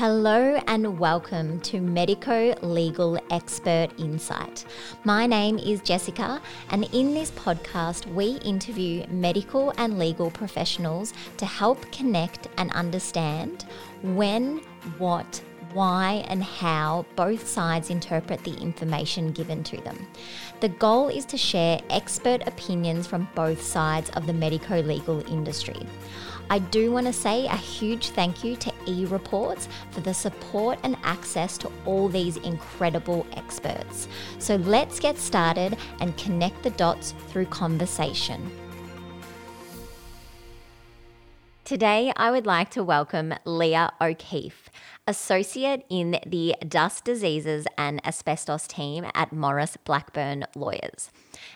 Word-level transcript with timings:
Hello 0.00 0.58
and 0.66 0.98
welcome 0.98 1.60
to 1.60 1.78
Medico 1.78 2.54
Legal 2.62 3.18
Expert 3.30 3.88
Insight. 3.98 4.64
My 5.04 5.26
name 5.26 5.58
is 5.58 5.82
Jessica, 5.82 6.40
and 6.70 6.88
in 6.94 7.12
this 7.12 7.30
podcast, 7.32 8.10
we 8.14 8.38
interview 8.38 9.06
medical 9.08 9.74
and 9.76 9.98
legal 9.98 10.30
professionals 10.30 11.12
to 11.36 11.44
help 11.44 11.78
connect 11.92 12.48
and 12.56 12.70
understand 12.70 13.66
when, 14.00 14.62
what, 14.96 15.42
why, 15.72 16.24
and 16.28 16.42
how 16.42 17.06
both 17.16 17.46
sides 17.46 17.90
interpret 17.90 18.42
the 18.44 18.54
information 18.56 19.32
given 19.32 19.62
to 19.64 19.80
them. 19.82 20.06
The 20.60 20.68
goal 20.68 21.08
is 21.08 21.24
to 21.26 21.38
share 21.38 21.80
expert 21.90 22.46
opinions 22.46 23.06
from 23.06 23.28
both 23.34 23.62
sides 23.62 24.10
of 24.10 24.26
the 24.26 24.32
medico 24.32 24.80
legal 24.80 25.26
industry. 25.30 25.86
I 26.50 26.58
do 26.58 26.90
want 26.90 27.06
to 27.06 27.12
say 27.12 27.46
a 27.46 27.56
huge 27.56 28.08
thank 28.10 28.42
you 28.42 28.56
to 28.56 28.72
eReports 28.86 29.68
for 29.92 30.00
the 30.00 30.12
support 30.12 30.80
and 30.82 30.96
access 31.04 31.56
to 31.58 31.70
all 31.86 32.08
these 32.08 32.38
incredible 32.38 33.24
experts. 33.34 34.08
So 34.38 34.56
let's 34.56 34.98
get 34.98 35.16
started 35.16 35.76
and 36.00 36.16
connect 36.16 36.62
the 36.64 36.70
dots 36.70 37.14
through 37.28 37.46
conversation. 37.46 38.50
Today, 41.70 42.12
I 42.16 42.32
would 42.32 42.46
like 42.46 42.70
to 42.70 42.82
welcome 42.82 43.32
Leah 43.44 43.92
O'Keefe, 44.00 44.70
Associate 45.06 45.86
in 45.88 46.18
the 46.26 46.56
Dust 46.66 47.04
Diseases 47.04 47.64
and 47.78 48.04
Asbestos 48.04 48.66
team 48.66 49.06
at 49.14 49.32
Maurice 49.32 49.76
Blackburn 49.76 50.46
Lawyers. 50.56 51.12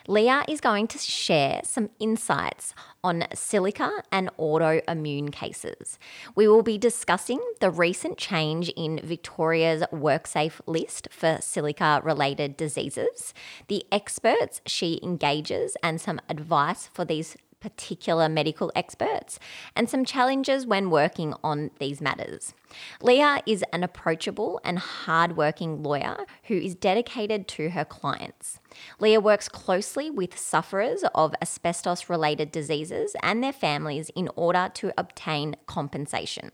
Leah 0.07 0.45
is 0.47 0.61
going 0.61 0.87
to 0.87 0.97
share 0.97 1.59
some 1.65 1.89
insights 1.99 2.73
on 3.03 3.25
silica 3.33 4.03
and 4.09 4.29
autoimmune 4.37 5.33
cases. 5.33 5.99
We 6.33 6.47
will 6.47 6.63
be 6.63 6.77
discussing 6.77 7.41
the 7.59 7.69
recent 7.69 8.17
change 8.17 8.69
in 8.69 9.01
Victoria's 9.03 9.83
WorkSafe 9.91 10.61
list 10.65 11.09
for 11.11 11.39
silica 11.41 11.99
related 12.05 12.55
diseases, 12.55 13.33
the 13.67 13.85
experts 13.91 14.61
she 14.65 14.97
engages, 15.03 15.75
and 15.83 15.99
some 15.99 16.21
advice 16.29 16.89
for 16.93 17.03
these 17.03 17.35
particular 17.59 18.29
medical 18.29 18.71
experts, 18.75 19.39
and 19.75 19.89
some 19.89 20.05
challenges 20.05 20.65
when 20.65 20.89
working 20.89 21.33
on 21.43 21.71
these 21.79 22.01
matters. 22.01 22.53
Leah 23.01 23.41
is 23.45 23.63
an 23.73 23.83
approachable 23.83 24.59
and 24.63 24.79
hardworking 24.79 25.81
lawyer 25.81 26.25
who 26.43 26.55
is 26.55 26.75
dedicated 26.75 27.47
to 27.47 27.69
her 27.69 27.85
clients. 27.85 28.59
Leah 28.99 29.19
works 29.19 29.49
closely 29.49 30.09
with 30.09 30.37
sufferers 30.37 31.03
of 31.13 31.33
asbestos 31.41 32.09
related 32.09 32.51
diseases 32.51 33.15
and 33.21 33.43
their 33.43 33.53
families 33.53 34.09
in 34.15 34.29
order 34.35 34.69
to 34.73 34.93
obtain 34.97 35.55
compensation. 35.65 36.51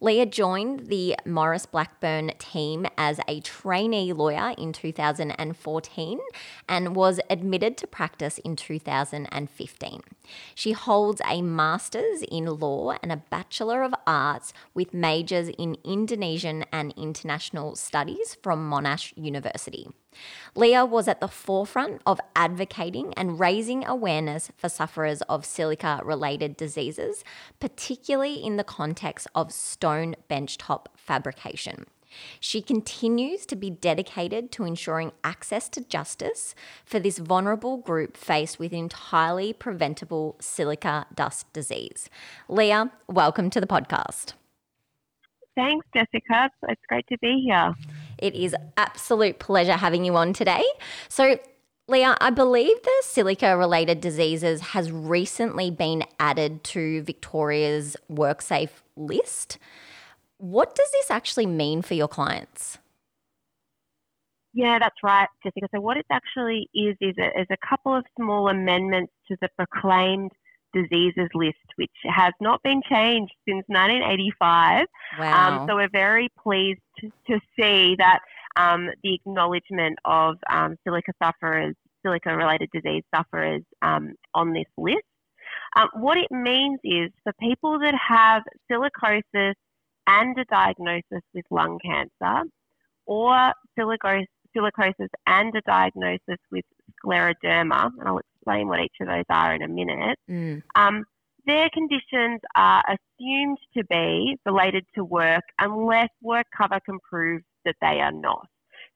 Leah 0.00 0.26
joined 0.26 0.86
the 0.86 1.16
Maurice 1.24 1.66
Blackburn 1.66 2.32
team 2.38 2.86
as 2.98 3.20
a 3.28 3.40
trainee 3.40 4.12
lawyer 4.12 4.54
in 4.58 4.72
2014 4.72 6.18
and 6.68 6.96
was 6.96 7.20
admitted 7.30 7.76
to 7.76 7.86
practice 7.86 8.38
in 8.38 8.56
2015. 8.56 10.00
She 10.54 10.72
holds 10.72 11.20
a 11.28 11.42
master's 11.42 12.22
in 12.22 12.46
law 12.46 12.96
and 13.02 13.12
a 13.12 13.22
Bachelor 13.30 13.82
of 13.82 13.94
Arts 14.06 14.52
with 14.74 14.94
majors 14.94 15.48
in 15.50 15.76
Indonesian 15.84 16.64
and 16.72 16.92
International 16.96 17.76
Studies 17.76 18.36
from 18.42 18.70
Monash 18.70 19.12
University. 19.16 19.88
Leah 20.54 20.84
was 20.84 21.08
at 21.08 21.20
the 21.20 21.28
forefront 21.28 22.02
of 22.06 22.20
advocating 22.36 23.12
and 23.14 23.40
raising 23.40 23.84
awareness 23.84 24.50
for 24.56 24.68
sufferers 24.68 25.22
of 25.22 25.44
silica 25.44 26.00
related 26.04 26.56
diseases, 26.56 27.24
particularly 27.60 28.34
in 28.34 28.56
the 28.56 28.64
context 28.64 29.26
of 29.34 29.52
stone 29.52 30.14
benchtop 30.28 30.86
fabrication. 30.96 31.86
She 32.40 32.60
continues 32.60 33.46
to 33.46 33.56
be 33.56 33.70
dedicated 33.70 34.52
to 34.52 34.64
ensuring 34.64 35.12
access 35.24 35.68
to 35.70 35.80
justice 35.80 36.54
for 36.84 37.00
this 37.00 37.18
vulnerable 37.18 37.78
group 37.78 38.16
faced 38.16 38.58
with 38.58 38.72
entirely 38.72 39.52
preventable 39.52 40.36
silica 40.40 41.06
dust 41.14 41.50
disease. 41.52 42.10
Leah, 42.48 42.90
welcome 43.08 43.50
to 43.50 43.60
the 43.60 43.66
podcast. 43.66 44.34
Thanks, 45.54 45.86
Jessica. 45.94 46.50
It's 46.68 46.80
great 46.88 47.06
to 47.08 47.18
be 47.18 47.44
here. 47.46 47.74
It 48.22 48.36
is 48.36 48.54
absolute 48.76 49.40
pleasure 49.40 49.72
having 49.72 50.04
you 50.04 50.14
on 50.16 50.32
today. 50.32 50.64
So, 51.08 51.38
Leah, 51.88 52.16
I 52.20 52.30
believe 52.30 52.80
the 52.82 53.02
silica 53.02 53.56
related 53.56 54.00
diseases 54.00 54.60
has 54.60 54.92
recently 54.92 55.72
been 55.72 56.04
added 56.20 56.62
to 56.64 57.02
Victoria's 57.02 57.96
WorkSafe 58.10 58.70
list. 58.96 59.58
What 60.38 60.76
does 60.76 60.90
this 60.92 61.10
actually 61.10 61.46
mean 61.46 61.82
for 61.82 61.94
your 61.94 62.06
clients? 62.06 62.78
Yeah, 64.54 64.78
that's 64.78 65.02
right, 65.02 65.28
Jessica. 65.42 65.66
So 65.74 65.80
what 65.80 65.96
it 65.96 66.06
actually 66.10 66.68
is 66.74 66.94
is 67.00 67.14
a, 67.18 67.40
is 67.40 67.46
a 67.50 67.56
couple 67.68 67.96
of 67.96 68.04
small 68.16 68.48
amendments 68.48 69.12
to 69.28 69.36
the 69.40 69.48
proclaimed 69.56 70.30
diseases 70.72 71.28
list, 71.34 71.56
which 71.76 71.90
has 72.04 72.32
not 72.40 72.62
been 72.62 72.82
changed 72.88 73.32
since 73.48 73.64
1985. 73.68 74.86
Wow. 75.18 75.60
Um, 75.60 75.68
so 75.68 75.76
we're 75.76 75.88
very 75.90 76.28
pleased 76.42 76.80
to, 77.00 77.10
to 77.28 77.40
see 77.58 77.96
that 77.98 78.20
um, 78.56 78.88
the 79.02 79.14
acknowledgement 79.14 79.98
of 80.04 80.36
um, 80.50 80.76
silica 80.84 81.12
sufferers, 81.22 81.74
silica 82.04 82.36
related 82.36 82.68
disease 82.72 83.02
sufferers 83.14 83.62
um, 83.82 84.14
on 84.34 84.52
this 84.52 84.66
list. 84.76 85.04
Um, 85.76 85.88
what 85.94 86.18
it 86.18 86.30
means 86.30 86.78
is 86.84 87.10
for 87.24 87.32
people 87.40 87.78
that 87.78 87.94
have 87.94 88.42
silicosis 88.70 89.54
and 90.06 90.36
a 90.38 90.44
diagnosis 90.46 91.22
with 91.32 91.44
lung 91.50 91.78
cancer, 91.84 92.48
or 93.06 93.52
silicosis, 93.78 94.26
silicosis 94.56 95.08
and 95.26 95.54
a 95.54 95.60
diagnosis 95.62 96.38
with 96.50 96.64
scleroderma, 97.04 97.90
and 97.98 98.08
I'll 98.08 98.18
explain 98.18 98.68
what 98.68 98.80
each 98.80 98.94
of 99.00 99.08
those 99.08 99.24
are 99.30 99.54
in 99.54 99.62
a 99.62 99.68
minute. 99.68 100.18
Mm. 100.30 100.62
Um, 100.74 101.04
their 101.46 101.68
conditions 101.72 102.40
are 102.54 102.82
assumed 102.88 103.58
to 103.76 103.84
be 103.84 104.36
related 104.46 104.84
to 104.94 105.04
work 105.04 105.42
unless 105.58 106.08
work 106.22 106.46
cover 106.56 106.78
can 106.84 106.98
prove 107.08 107.42
that 107.64 107.74
they 107.80 108.00
are 108.00 108.12
not. 108.12 108.46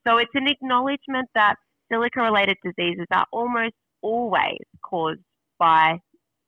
So 0.06 0.18
it's 0.18 0.30
an 0.34 0.48
acknowledgement 0.48 1.28
that 1.34 1.56
silica 1.90 2.20
related 2.20 2.56
diseases 2.64 3.06
are 3.10 3.26
almost 3.32 3.74
always 4.02 4.58
caused 4.82 5.20
by 5.58 5.98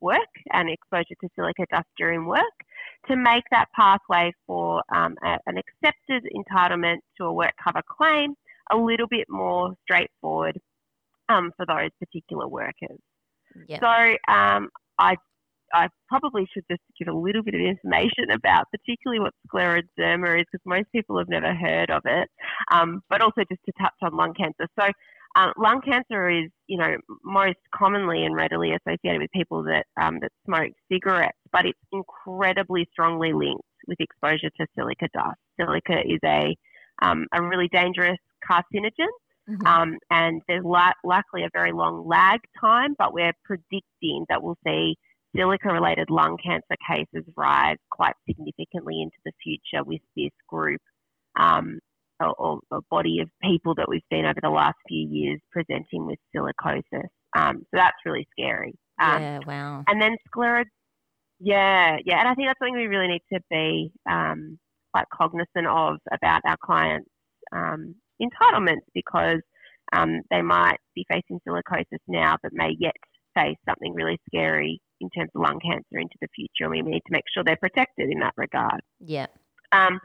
work 0.01 0.19
and 0.53 0.71
exposure 0.71 1.15
to 1.21 1.29
silica 1.35 1.65
dust 1.71 1.89
during 1.97 2.27
work 2.27 2.45
to 3.09 3.17
make 3.17 3.45
that 3.51 3.67
pathway 3.75 4.33
for 4.47 4.83
um, 4.95 5.17
a, 5.25 5.39
an 5.47 5.57
accepted 5.59 6.25
entitlement 6.37 6.99
to 7.17 7.25
a 7.25 7.33
work 7.33 7.53
cover 7.63 7.83
claim 7.89 8.35
a 8.71 8.77
little 8.77 9.09
bit 9.09 9.27
more 9.29 9.75
straightforward 9.83 10.61
um, 11.29 11.51
for 11.57 11.67
those 11.67 11.91
particular 11.99 12.49
workers. 12.49 12.99
Yeah. 13.67 13.81
So 13.81 14.33
um, 14.33 14.69
I 14.99 15.17
I 15.73 15.89
probably 16.09 16.47
should 16.53 16.65
just 16.71 16.83
give 16.99 17.09
a 17.09 17.17
little 17.17 17.43
bit 17.43 17.55
of 17.55 17.61
information 17.61 18.31
about 18.33 18.67
particularly 18.71 19.21
what 19.21 19.35
scleroderma 19.47 20.41
is 20.41 20.47
because 20.51 20.65
most 20.65 20.87
people 20.93 21.19
have 21.19 21.29
never 21.29 21.55
heard 21.55 21.91
of 21.91 22.03
it, 22.05 22.29
um, 22.73 23.03
but 23.11 23.21
also 23.21 23.43
just 23.51 23.61
to 23.67 23.73
touch 23.81 23.95
on 24.03 24.17
lung 24.17 24.35
cancer. 24.35 24.67
So 24.81 24.89
um, 25.37 25.53
lung 25.59 25.81
cancer 25.83 26.31
is, 26.31 26.51
you 26.67 26.79
know, 26.79 26.97
most 27.23 27.59
commonly 27.75 28.25
and 28.25 28.35
readily 28.35 28.73
associated 28.73 29.21
with 29.21 29.31
people 29.33 29.63
that 29.65 29.85
um, 30.01 30.19
that 30.21 30.33
smoke 30.47 30.73
cigarettes, 30.91 31.39
but 31.53 31.67
it's 31.67 31.79
incredibly 31.93 32.89
strongly 32.93 33.33
linked 33.33 33.63
with 33.87 34.01
exposure 34.01 34.51
to 34.59 34.67
silica 34.77 35.09
dust. 35.15 35.39
Silica 35.61 36.01
is 36.01 36.19
a 36.25 36.57
um, 37.03 37.27
a 37.33 37.43
really 37.43 37.69
dangerous 37.73 38.19
carcinogen, 38.49 39.09
Mm-hmm. 39.49 39.67
Um, 39.67 39.99
and 40.11 40.43
there's 40.47 40.65
li- 40.65 40.93
likely 41.05 41.45
a 41.45 41.51
very 41.53 41.73
long 41.73 42.07
lag 42.07 42.41
time, 42.61 42.95
but 42.99 43.15
we're 43.15 43.33
predicting 43.45 44.27
that 44.29 44.43
we'll 44.43 44.59
see 44.67 44.97
silica 45.37 45.69
related 45.69 46.11
lung 46.11 46.37
cancer 46.43 46.77
cases 46.89 47.25
rise 47.37 47.77
quite 47.91 48.15
significantly 48.27 49.03
into 49.03 49.17
the 49.25 49.33
future 49.43 49.85
with 49.85 50.01
this 50.17 50.31
group 50.49 50.81
um, 51.39 51.79
or, 52.21 52.35
or, 52.39 52.61
or, 52.71 52.81
body 52.91 53.21
of 53.21 53.29
people 53.43 53.75
that 53.77 53.89
we've 53.89 54.03
seen 54.11 54.25
over 54.25 54.41
the 54.43 54.49
last 54.49 54.77
few 54.89 55.07
years 55.09 55.41
presenting 55.53 56.07
with 56.07 56.19
silicosis. 56.35 57.09
Um, 57.37 57.59
so 57.59 57.75
that's 57.75 57.97
really 58.05 58.27
scary. 58.33 58.75
Um, 59.01 59.23
yeah, 59.23 59.39
wow. 59.47 59.85
And 59.87 60.01
then 60.01 60.17
scleroderma. 60.35 60.65
Yeah, 61.41 61.99
yeah. 62.05 62.19
And 62.19 62.29
I 62.29 62.35
think 62.35 62.49
that's 62.49 62.59
something 62.59 62.75
we 62.75 62.89
really 62.89 63.07
need 63.07 63.23
to 63.33 63.41
be 63.49 63.93
um, 64.11 64.59
quite 64.93 65.07
cognizant 65.15 65.69
of 65.69 65.99
about 66.13 66.43
our 66.45 66.57
clients' 66.65 67.09
um, 67.53 67.95
entitlements 68.21 68.87
because 68.95 69.41
um, 69.93 70.21
they 70.31 70.43
might 70.43 70.79
be 70.95 71.07
facing 71.11 71.41
silicosis 71.47 72.01
now, 72.07 72.37
but 72.43 72.53
may 72.53 72.77
yet 72.79 72.95
face 73.35 73.57
something 73.67 73.95
really 73.95 74.19
scary 74.27 74.81
in 75.01 75.09
terms 75.11 75.31
of 75.35 75.43
lung 75.43 75.61
cancer 75.61 75.99
into 75.99 76.17
the 76.21 76.29
future. 76.35 76.65
And 76.65 76.71
we 76.71 76.83
need 76.83 77.03
to 77.07 77.13
make 77.13 77.25
sure 77.33 77.45
they're 77.45 77.57
protected 77.57 78.11
in 78.11 78.19
that 78.21 78.35
regard. 78.37 78.81
Yeah. 79.01 79.27
Um, 79.73 80.01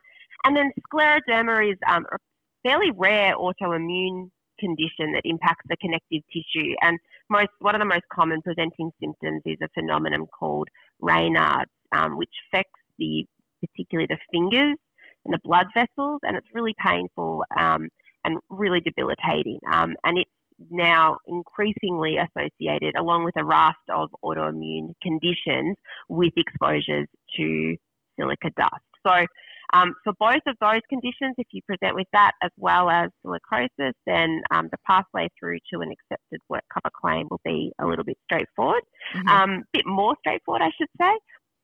and 0.46 0.56
then 0.56 0.72
scleroderma 0.94 1.72
is 1.72 1.78
um, 1.88 2.06
a 2.12 2.18
fairly 2.64 2.92
rare 2.96 3.36
autoimmune 3.36 4.30
condition 4.60 5.12
that 5.14 5.22
impacts 5.26 5.66
the 5.68 5.78
connective 5.78 6.22
tissue. 6.32 6.74
And 6.82 7.00
most 7.30 7.50
one 7.60 7.76
of 7.76 7.80
the 7.80 7.86
most 7.86 8.04
common 8.14 8.42
presenting 8.42 8.92
symptoms 9.02 9.42
is 9.46 9.58
a 9.64 9.70
phenomenon 9.74 10.28
called 10.28 10.68
Raynaud's, 11.02 11.72
um, 11.92 12.18
which 12.18 12.30
affects 12.48 12.80
the 13.00 13.26
particularly 13.62 14.08
the 14.10 14.18
fingers 14.32 14.78
and 15.26 15.34
the 15.34 15.40
blood 15.44 15.68
vessels, 15.74 16.20
and 16.24 16.36
it's 16.36 16.48
really 16.54 16.76
painful 16.86 17.44
um, 17.58 17.88
and 18.24 18.38
really 18.50 18.80
debilitating. 18.82 19.60
Um, 19.72 19.96
and 20.04 20.18
it's 20.18 20.32
now 20.70 21.18
increasingly 21.28 22.18
associated, 22.18 22.96
along 22.98 23.26
with 23.26 23.36
a 23.38 23.44
raft 23.44 23.90
of 23.94 24.10
autoimmune 24.24 24.94
conditions, 25.02 25.76
with 26.10 26.34
exposures 26.38 27.08
to 27.38 27.76
silica 28.18 28.50
dust. 28.58 28.84
So 29.06 29.26
um, 29.74 29.96
for 30.04 30.14
both 30.20 30.42
of 30.48 30.56
those 30.62 30.82
conditions, 30.88 31.34
if 31.38 31.48
you 31.52 31.62
present 31.68 31.96
with 31.96 32.08
that 32.14 32.32
as 32.44 32.52
well 32.58 32.90
as 32.90 33.10
silicosis, 33.26 33.94
then 34.06 34.42
um, 34.52 34.70
the 34.72 34.78
pathway 34.86 35.28
through 35.40 35.58
to 35.74 35.80
an 35.82 35.92
accepted 35.92 36.40
work 36.48 36.64
cover 36.72 36.92
claim 37.02 37.28
will 37.32 37.42
be 37.44 37.72
a 37.82 37.86
little 37.86 38.06
bit 38.06 38.18
straightforward, 38.26 38.84
mm-hmm. 39.16 39.28
um, 39.28 39.64
bit 39.74 39.86
more 39.86 40.16
straightforward, 40.20 40.62
I 40.62 40.70
should 40.78 40.90
say. 41.02 41.12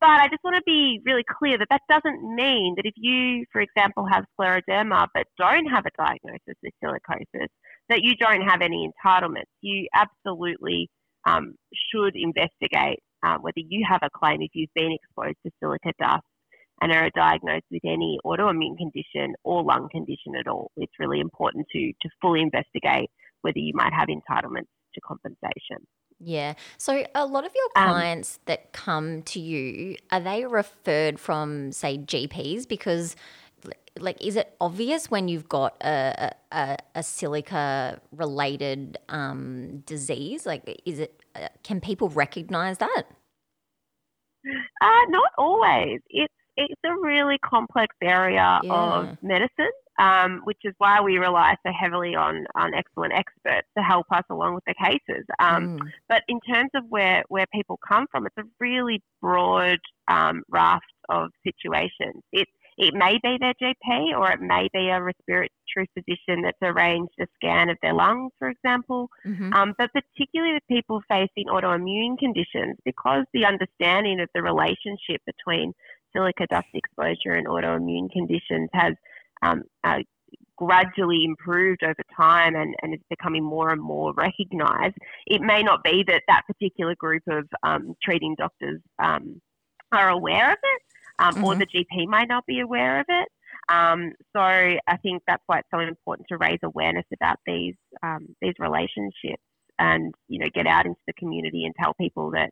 But 0.01 0.21
I 0.21 0.27
just 0.29 0.43
want 0.45 0.55
to 0.55 0.63
be 0.65 1.01
really 1.05 1.25
clear 1.27 1.57
that 1.57 1.67
that 1.69 1.81
doesn't 1.89 2.35
mean 2.35 2.75
that 2.77 2.85
if 2.85 2.93
you, 2.95 3.45
for 3.51 3.59
example, 3.59 4.05
have 4.09 4.23
scleroderma 4.39 5.07
but 5.13 5.25
don't 5.37 5.65
have 5.65 5.85
a 5.85 5.91
diagnosis 5.97 6.55
with 6.63 6.73
silicosis, 6.81 7.47
that 7.89 8.01
you 8.01 8.15
don't 8.15 8.41
have 8.41 8.61
any 8.61 8.89
entitlements. 8.89 9.51
You 9.61 9.87
absolutely 9.93 10.89
um, 11.25 11.55
should 11.91 12.15
investigate 12.15 12.99
uh, 13.23 13.37
whether 13.41 13.59
you 13.59 13.85
have 13.89 13.99
a 14.01 14.09
claim 14.09 14.41
if 14.41 14.51
you've 14.53 14.73
been 14.73 14.95
exposed 14.95 15.37
to 15.45 15.51
silica 15.61 15.91
dust 15.99 16.23
and 16.81 16.93
are 16.93 17.09
diagnosed 17.13 17.65
with 17.69 17.81
any 17.83 18.17
autoimmune 18.25 18.77
condition 18.77 19.33
or 19.43 19.63
lung 19.63 19.89
condition 19.91 20.33
at 20.39 20.47
all. 20.47 20.71
It's 20.77 20.93
really 20.97 21.19
important 21.19 21.67
to, 21.73 21.91
to 22.01 22.09
fully 22.21 22.41
investigate 22.41 23.09
whether 23.41 23.59
you 23.59 23.73
might 23.75 23.91
have 23.91 24.07
entitlements 24.07 24.71
to 24.93 25.01
compensation. 25.01 25.85
Yeah. 26.19 26.53
So 26.77 27.03
a 27.15 27.25
lot 27.25 27.45
of 27.45 27.51
your 27.55 27.65
um, 27.75 27.89
clients 27.89 28.35
um, 28.35 28.41
that 28.45 28.73
come 28.73 29.21
to 29.23 29.39
you, 29.39 29.95
are 30.11 30.19
they 30.19 30.45
referred 30.45 31.19
from, 31.19 31.71
say, 31.71 31.97
GPs? 31.97 32.67
Because, 32.67 33.15
like, 33.97 34.23
is 34.23 34.35
it 34.35 34.55
obvious 34.59 35.09
when 35.09 35.27
you've 35.27 35.47
got 35.47 35.75
a, 35.81 36.33
a, 36.51 36.77
a 36.95 37.03
silica 37.03 38.01
related 38.11 38.97
um, 39.07 39.79
disease? 39.85 40.45
Like, 40.45 40.81
is 40.85 40.99
it, 40.99 41.23
uh, 41.35 41.47
can 41.63 41.79
people 41.79 42.09
recognize 42.09 42.79
that? 42.79 43.03
Uh, 44.81 45.05
not 45.09 45.31
always. 45.37 45.99
It's 46.09 46.33
it's 46.59 46.81
a 46.83 46.93
really 47.01 47.37
complex 47.37 47.95
area 48.01 48.59
yeah. 48.63 48.73
of 48.73 49.17
medicine, 49.23 49.71
um, 49.99 50.41
which 50.45 50.59
is 50.63 50.73
why 50.77 51.01
we 51.01 51.17
rely 51.17 51.55
so 51.65 51.71
heavily 51.77 52.15
on, 52.15 52.45
on 52.55 52.73
excellent 52.73 53.13
experts 53.13 53.67
to 53.77 53.83
help 53.83 54.07
us 54.11 54.23
along 54.29 54.55
with 54.55 54.63
the 54.65 54.73
cases. 54.73 55.25
Um, 55.39 55.77
mm. 55.77 55.79
But 56.07 56.23
in 56.29 56.39
terms 56.41 56.71
of 56.73 56.85
where, 56.87 57.23
where 57.27 57.45
people 57.53 57.77
come 57.85 58.07
from, 58.09 58.25
it's 58.25 58.37
a 58.37 58.49
really 58.59 59.03
broad 59.21 59.79
um, 60.07 60.43
raft 60.49 60.85
of 61.09 61.29
situations. 61.45 62.23
It, 62.31 62.47
it 62.77 62.93
may 62.93 63.19
be 63.21 63.37
their 63.41 63.53
GP 63.61 64.17
or 64.17 64.31
it 64.31 64.39
may 64.39 64.69
be 64.73 64.87
a 64.87 65.03
respiratory 65.03 65.89
physician 65.93 66.43
that's 66.43 66.57
arranged 66.61 67.11
a 67.19 67.25
scan 67.35 67.69
of 67.69 67.77
their 67.81 67.93
lungs, 67.93 68.31
for 68.39 68.49
example. 68.49 69.09
Mm-hmm. 69.27 69.51
Um, 69.51 69.73
but 69.77 69.91
particularly 69.91 70.53
with 70.53 70.63
people 70.69 71.01
facing 71.09 71.47
autoimmune 71.51 72.17
conditions, 72.17 72.77
because 72.85 73.25
the 73.33 73.43
understanding 73.43 74.21
of 74.21 74.29
the 74.33 74.41
relationship 74.41 75.21
between 75.25 75.73
silica 76.13 76.47
dust 76.49 76.67
exposure 76.73 77.33
and 77.33 77.47
autoimmune 77.47 78.09
conditions 78.11 78.69
has 78.73 78.93
um, 79.41 79.63
uh, 79.83 79.99
gradually 80.57 81.23
improved 81.23 81.83
over 81.83 82.03
time 82.15 82.55
and, 82.55 82.75
and 82.81 82.93
is 82.93 82.99
becoming 83.09 83.43
more 83.43 83.71
and 83.71 83.81
more 83.81 84.13
recognised, 84.17 84.97
it 85.25 85.41
may 85.41 85.63
not 85.63 85.83
be 85.83 86.03
that 86.07 86.23
that 86.27 86.43
particular 86.47 86.95
group 86.95 87.23
of 87.29 87.47
um, 87.63 87.95
treating 88.03 88.35
doctors 88.35 88.81
um, 89.01 89.41
are 89.91 90.09
aware 90.09 90.51
of 90.51 90.57
it, 90.61 90.81
mm-hmm. 91.21 91.43
or 91.43 91.55
the 91.55 91.65
GP 91.65 92.07
might 92.07 92.27
not 92.27 92.45
be 92.45 92.59
aware 92.59 92.99
of 92.99 93.05
it. 93.09 93.27
Um, 93.69 94.13
so 94.35 94.41
I 94.41 94.97
think 95.03 95.21
that's 95.27 95.43
why 95.45 95.59
it's 95.59 95.67
so 95.71 95.79
important 95.79 96.27
to 96.29 96.37
raise 96.37 96.59
awareness 96.63 97.05
about 97.13 97.37
these 97.45 97.75
um, 98.01 98.35
these 98.41 98.55
relationships 98.57 99.43
and 99.77 100.13
you 100.27 100.39
know 100.39 100.49
get 100.53 100.65
out 100.65 100.85
into 100.87 100.99
the 101.05 101.13
community 101.13 101.65
and 101.65 101.75
tell 101.75 101.93
people 101.93 102.31
that 102.31 102.51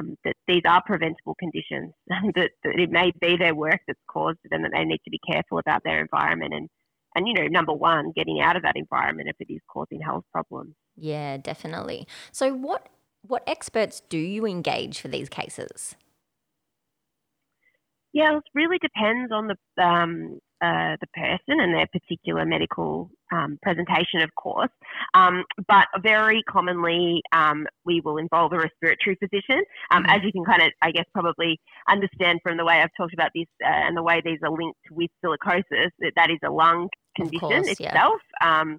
um, 0.00 0.16
that 0.24 0.34
these 0.46 0.62
are 0.66 0.82
preventable 0.84 1.34
conditions, 1.38 1.92
that, 2.08 2.50
that, 2.64 2.78
it 2.78 2.90
may 2.90 3.12
be 3.20 3.36
their 3.36 3.54
work 3.54 3.80
that's 3.86 4.00
caused 4.08 4.38
them, 4.44 4.64
and 4.64 4.64
that 4.64 4.72
they 4.74 4.84
need 4.84 5.00
to 5.04 5.10
be 5.10 5.20
careful 5.30 5.58
about 5.58 5.82
their 5.84 6.00
environment 6.00 6.54
and, 6.54 6.68
and, 7.14 7.26
you 7.26 7.34
know, 7.34 7.46
number 7.48 7.72
one, 7.72 8.12
getting 8.14 8.40
out 8.40 8.56
of 8.56 8.62
that 8.62 8.76
environment 8.76 9.28
if 9.28 9.36
it 9.40 9.52
is 9.52 9.60
causing 9.72 10.00
health 10.00 10.24
problems. 10.32 10.74
Yeah, 10.96 11.38
definitely. 11.38 12.06
So 12.30 12.52
what, 12.52 12.88
what 13.26 13.42
experts 13.46 14.00
do 14.08 14.18
you 14.18 14.46
engage 14.46 15.00
for 15.00 15.08
these 15.08 15.28
cases? 15.28 15.96
Yeah, 18.12 18.36
it 18.36 18.44
really 18.54 18.78
depends 18.78 19.32
on 19.32 19.48
the 19.48 19.82
um, 19.82 20.38
uh, 20.62 20.96
the 21.00 21.06
person 21.14 21.60
and 21.60 21.74
their 21.74 21.86
particular 21.86 22.44
medical 22.44 23.10
um, 23.32 23.58
presentation, 23.62 24.20
of 24.20 24.34
course. 24.34 24.70
Um, 25.14 25.44
but 25.68 25.86
very 26.02 26.42
commonly, 26.48 27.22
um, 27.32 27.66
we 27.84 28.00
will 28.04 28.18
involve 28.18 28.52
a 28.52 28.58
respiratory 28.58 29.16
physician. 29.16 29.62
Um, 29.90 30.02
mm-hmm. 30.02 30.16
As 30.16 30.20
you 30.24 30.32
can 30.32 30.44
kind 30.44 30.62
of, 30.62 30.70
I 30.82 30.90
guess, 30.90 31.06
probably 31.12 31.58
understand 31.88 32.40
from 32.42 32.56
the 32.56 32.64
way 32.64 32.80
I've 32.80 32.90
talked 32.96 33.14
about 33.14 33.30
this 33.34 33.46
uh, 33.64 33.68
and 33.68 33.96
the 33.96 34.02
way 34.02 34.20
these 34.24 34.38
are 34.42 34.50
linked 34.50 34.78
with 34.90 35.10
silicosis, 35.24 35.90
that 36.00 36.12
that 36.16 36.30
is 36.30 36.38
a 36.44 36.50
lung 36.50 36.88
condition 37.16 37.40
course, 37.40 37.68
itself. 37.68 38.20
Yeah. 38.42 38.74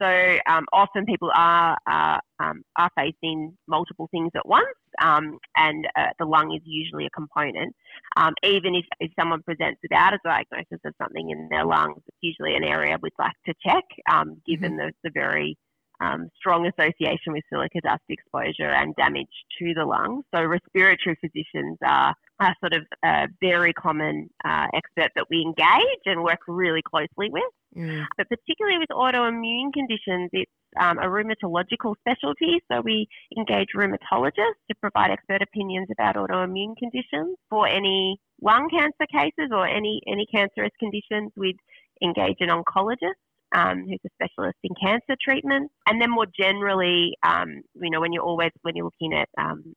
So 0.00 0.38
um, 0.46 0.66
often 0.72 1.06
people 1.06 1.30
are 1.34 1.76
are, 1.86 2.20
um, 2.38 2.62
are 2.76 2.90
facing 2.96 3.56
multiple 3.66 4.08
things 4.10 4.30
at 4.34 4.46
once, 4.46 4.66
um, 5.00 5.38
and 5.56 5.86
uh, 5.96 6.08
the 6.18 6.26
lung 6.26 6.54
is 6.54 6.62
usually 6.64 7.06
a 7.06 7.10
component. 7.10 7.74
Um, 8.16 8.34
even 8.42 8.74
if, 8.74 8.84
if 9.00 9.10
someone 9.18 9.42
presents 9.42 9.80
without 9.82 10.12
a 10.12 10.18
diagnosis 10.24 10.80
of 10.84 10.92
something 11.00 11.30
in 11.30 11.48
their 11.50 11.64
lungs, 11.64 12.02
it's 12.06 12.16
usually 12.20 12.56
an 12.56 12.64
area 12.64 12.98
we'd 13.02 13.12
like 13.18 13.32
to 13.46 13.54
check, 13.66 13.84
um, 14.10 14.40
given 14.46 14.72
mm-hmm. 14.72 14.88
the, 14.88 14.92
the 15.04 15.10
very 15.14 15.56
um, 16.00 16.28
strong 16.36 16.66
association 16.66 17.32
with 17.32 17.42
silica 17.50 17.80
dust 17.82 18.02
exposure 18.08 18.70
and 18.70 18.94
damage 18.96 19.28
to 19.58 19.74
the 19.74 19.84
lungs. 19.84 20.24
So 20.34 20.44
respiratory 20.44 21.16
physicians 21.20 21.78
are, 21.84 22.14
are 22.40 22.54
sort 22.60 22.74
of 22.74 22.82
a 23.04 23.28
very 23.40 23.72
common 23.72 24.28
uh, 24.44 24.66
expert 24.74 25.10
that 25.14 25.26
we 25.30 25.42
engage 25.42 26.02
and 26.04 26.22
work 26.22 26.40
really 26.46 26.82
closely 26.82 27.30
with. 27.30 27.44
Mm. 27.76 28.04
But 28.16 28.28
particularly 28.28 28.78
with 28.78 28.88
autoimmune 28.88 29.72
conditions, 29.72 30.30
it's 30.32 30.50
um, 30.80 30.98
a 30.98 31.06
rheumatological 31.06 31.94
specialty. 32.00 32.60
So 32.70 32.80
we 32.80 33.06
engage 33.36 33.68
rheumatologists 33.76 34.62
to 34.70 34.74
provide 34.80 35.10
expert 35.10 35.42
opinions 35.42 35.88
about 35.92 36.16
autoimmune 36.16 36.76
conditions. 36.76 37.36
For 37.50 37.66
any 37.68 38.18
lung 38.40 38.68
cancer 38.70 39.06
cases 39.10 39.50
or 39.52 39.66
any, 39.66 40.00
any 40.06 40.26
cancerous 40.32 40.72
conditions, 40.78 41.32
we'd 41.36 41.58
engage 42.02 42.36
an 42.40 42.48
oncologist 42.48 43.20
um, 43.54 43.84
who's 43.86 44.00
a 44.04 44.10
specialist 44.14 44.58
in 44.62 44.74
cancer 44.80 45.16
treatment. 45.22 45.70
And 45.86 46.00
then 46.00 46.10
more 46.10 46.26
generally, 46.38 47.16
um, 47.22 47.62
you 47.74 47.90
know, 47.90 48.00
when 48.00 48.12
you're 48.12 48.24
always 48.24 48.50
when 48.62 48.74
you're 48.76 48.86
looking 48.86 49.12
at 49.12 49.28
um, 49.38 49.74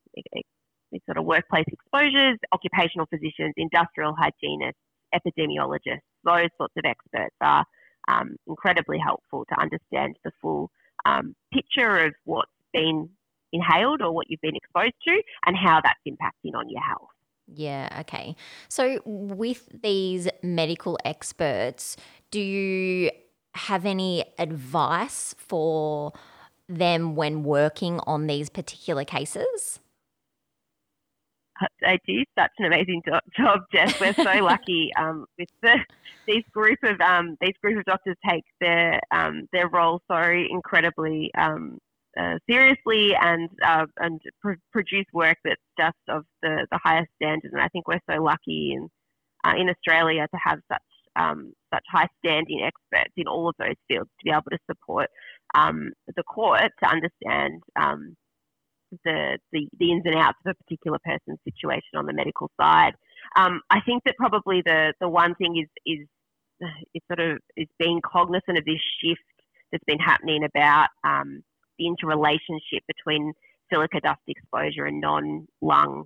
sort 1.05 1.17
of 1.17 1.25
workplace 1.25 1.65
exposures, 1.71 2.37
occupational 2.51 3.07
physicians, 3.07 3.53
industrial 3.57 4.15
hygienists, 4.17 4.79
epidemiologists, 5.13 6.07
those 6.23 6.49
sorts 6.57 6.73
of 6.77 6.83
experts 6.85 7.35
are 7.41 7.65
um, 8.09 8.35
incredibly 8.47 8.97
helpful 8.97 9.45
to 9.49 9.59
understand 9.59 10.17
the 10.23 10.31
full 10.41 10.71
um, 11.05 11.35
picture 11.53 11.99
of 11.99 12.13
what's 12.25 12.51
been 12.73 13.09
inhaled 13.51 14.01
or 14.01 14.11
what 14.11 14.29
you've 14.29 14.41
been 14.41 14.55
exposed 14.55 14.93
to 15.05 15.21
and 15.45 15.55
how 15.55 15.81
that's 15.81 15.99
impacting 16.07 16.55
on 16.55 16.69
your 16.69 16.81
health. 16.81 17.09
Yeah, 17.51 17.89
okay. 18.01 18.35
So, 18.67 18.99
with 19.05 19.69
these 19.81 20.27
medical 20.43 20.99
experts, 21.03 21.97
do 22.29 22.39
you 22.39 23.09
have 23.55 23.85
any 23.85 24.23
advice 24.37 25.33
for 25.37 26.13
them 26.67 27.15
when 27.15 27.43
working 27.43 27.99
on 28.01 28.27
these 28.27 28.49
particular 28.49 29.03
cases? 29.03 29.79
They 31.81 31.99
do 32.07 32.23
such 32.37 32.51
an 32.57 32.65
amazing 32.65 33.01
job, 33.37 33.61
Jess. 33.71 33.99
We're 33.99 34.13
so 34.13 34.23
lucky 34.43 34.91
um, 34.97 35.25
with 35.37 35.49
the, 35.61 35.77
these 36.27 36.43
group 36.51 36.79
of 36.83 36.99
um, 37.01 37.37
these 37.41 37.53
group 37.61 37.79
of 37.79 37.85
doctors 37.85 38.15
take 38.27 38.43
their 38.59 38.99
um, 39.11 39.47
their 39.51 39.67
role 39.69 40.01
so 40.09 40.17
incredibly 40.17 41.31
um, 41.37 41.77
uh, 42.19 42.37
seriously 42.49 43.13
and 43.19 43.49
uh, 43.65 43.85
and 43.97 44.21
pr- 44.41 44.53
produce 44.71 45.05
work 45.13 45.37
that's 45.43 45.61
just 45.77 45.97
of 46.07 46.25
the, 46.41 46.67
the 46.71 46.79
highest 46.83 47.09
standards. 47.21 47.53
And 47.53 47.61
I 47.61 47.67
think 47.69 47.87
we're 47.87 47.99
so 48.09 48.21
lucky 48.21 48.73
in 48.73 48.89
uh, 49.45 49.53
in 49.57 49.69
Australia 49.69 50.27
to 50.27 50.39
have 50.43 50.59
such 50.71 50.81
um, 51.15 51.53
such 51.73 51.83
high 51.91 52.07
standing 52.19 52.63
experts 52.63 53.13
in 53.17 53.27
all 53.27 53.49
of 53.49 53.55
those 53.59 53.75
fields 53.87 54.09
to 54.19 54.23
be 54.23 54.31
able 54.31 54.43
to 54.51 54.57
support 54.69 55.09
um, 55.55 55.91
the 56.15 56.23
court 56.23 56.71
to 56.83 56.89
understand 56.89 57.61
um, 57.79 58.15
the, 59.03 59.37
the, 59.51 59.67
the 59.79 59.91
ins 59.91 60.03
and 60.05 60.15
outs 60.15 60.37
of 60.45 60.51
a 60.51 60.63
particular 60.63 60.97
person's 61.03 61.39
situation 61.43 61.95
on 61.95 62.05
the 62.05 62.13
medical 62.13 62.49
side. 62.59 62.93
Um, 63.35 63.61
I 63.69 63.79
think 63.85 64.03
that 64.05 64.15
probably 64.17 64.61
the, 64.65 64.93
the 64.99 65.09
one 65.09 65.35
thing 65.35 65.57
is 65.57 65.69
is 65.85 66.07
is 66.93 67.01
sort 67.07 67.19
of 67.21 67.37
is 67.55 67.67
being 67.77 68.01
cognizant 68.03 68.57
of 68.57 68.65
this 68.65 68.81
shift 69.01 69.21
that's 69.71 69.83
been 69.85 69.99
happening 69.99 70.43
about 70.43 70.87
um, 71.05 71.41
the 71.77 71.87
interrelationship 71.87 72.83
between 72.85 73.31
silica 73.71 74.01
dust 74.01 74.19
exposure 74.27 74.85
and 74.85 74.99
non 74.99 75.47
lung 75.61 76.05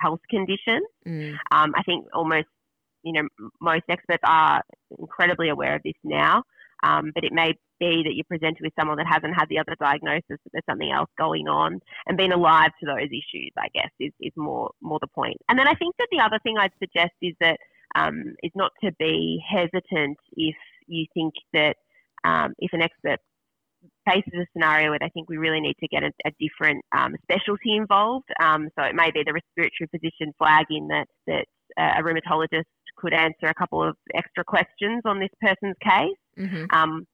health 0.00 0.20
conditions. 0.30 0.86
Mm. 1.06 1.34
Um, 1.50 1.74
I 1.76 1.82
think 1.82 2.06
almost 2.14 2.46
you 3.02 3.12
know, 3.12 3.28
most 3.60 3.84
experts 3.88 4.22
are 4.24 4.62
incredibly 4.98 5.48
aware 5.48 5.74
of 5.76 5.82
this 5.84 5.94
now. 6.04 6.44
Um, 6.82 7.12
but 7.14 7.24
it 7.24 7.32
may 7.32 7.54
be 7.78 8.02
that 8.04 8.14
you're 8.14 8.24
presented 8.28 8.62
with 8.62 8.72
someone 8.78 8.96
that 8.98 9.06
hasn't 9.06 9.34
had 9.34 9.48
the 9.48 9.58
other 9.58 9.76
diagnosis, 9.80 10.24
that 10.28 10.50
there's 10.52 10.68
something 10.68 10.90
else 10.90 11.10
going 11.18 11.48
on, 11.48 11.80
and 12.06 12.16
being 12.16 12.32
alive 12.32 12.70
to 12.80 12.86
those 12.86 13.08
issues, 13.10 13.50
I 13.58 13.68
guess, 13.74 13.90
is, 14.00 14.12
is 14.20 14.32
more 14.36 14.70
more 14.80 14.98
the 15.00 15.08
point. 15.08 15.36
And 15.48 15.58
then 15.58 15.68
I 15.68 15.74
think 15.74 15.94
that 15.98 16.08
the 16.10 16.20
other 16.20 16.38
thing 16.42 16.56
I'd 16.58 16.72
suggest 16.78 17.12
is 17.22 17.34
that 17.40 17.58
um, 17.94 18.34
is 18.42 18.52
not 18.54 18.72
to 18.82 18.92
be 18.98 19.42
hesitant 19.48 20.18
if 20.36 20.56
you 20.86 21.06
think 21.14 21.34
that 21.52 21.76
um, 22.24 22.54
if 22.58 22.72
an 22.72 22.82
expert 22.82 23.18
faces 24.06 24.32
a 24.34 24.46
scenario 24.52 24.90
where 24.90 24.98
they 24.98 25.10
think 25.12 25.28
we 25.28 25.36
really 25.36 25.60
need 25.60 25.76
to 25.80 25.88
get 25.88 26.02
a, 26.02 26.12
a 26.24 26.30
different 26.38 26.84
um, 26.96 27.14
specialty 27.22 27.76
involved. 27.76 28.28
Um, 28.40 28.68
so 28.78 28.84
it 28.84 28.94
may 28.94 29.10
be 29.10 29.22
the 29.24 29.32
respiratory 29.32 29.88
physician 29.90 30.32
flagging 30.38 30.88
that 30.88 31.06
that 31.26 31.46
uh, 31.78 31.98
a 31.98 32.02
rheumatologist 32.02 32.70
could 32.96 33.12
answer 33.12 33.46
a 33.46 33.54
couple 33.54 33.82
of 33.82 33.96
extra 34.14 34.44
questions 34.44 35.02
on 35.04 35.18
this 35.18 35.30
person's 35.40 35.76
case, 35.82 36.16
mm-hmm. 36.38 36.64
um, 36.74 37.06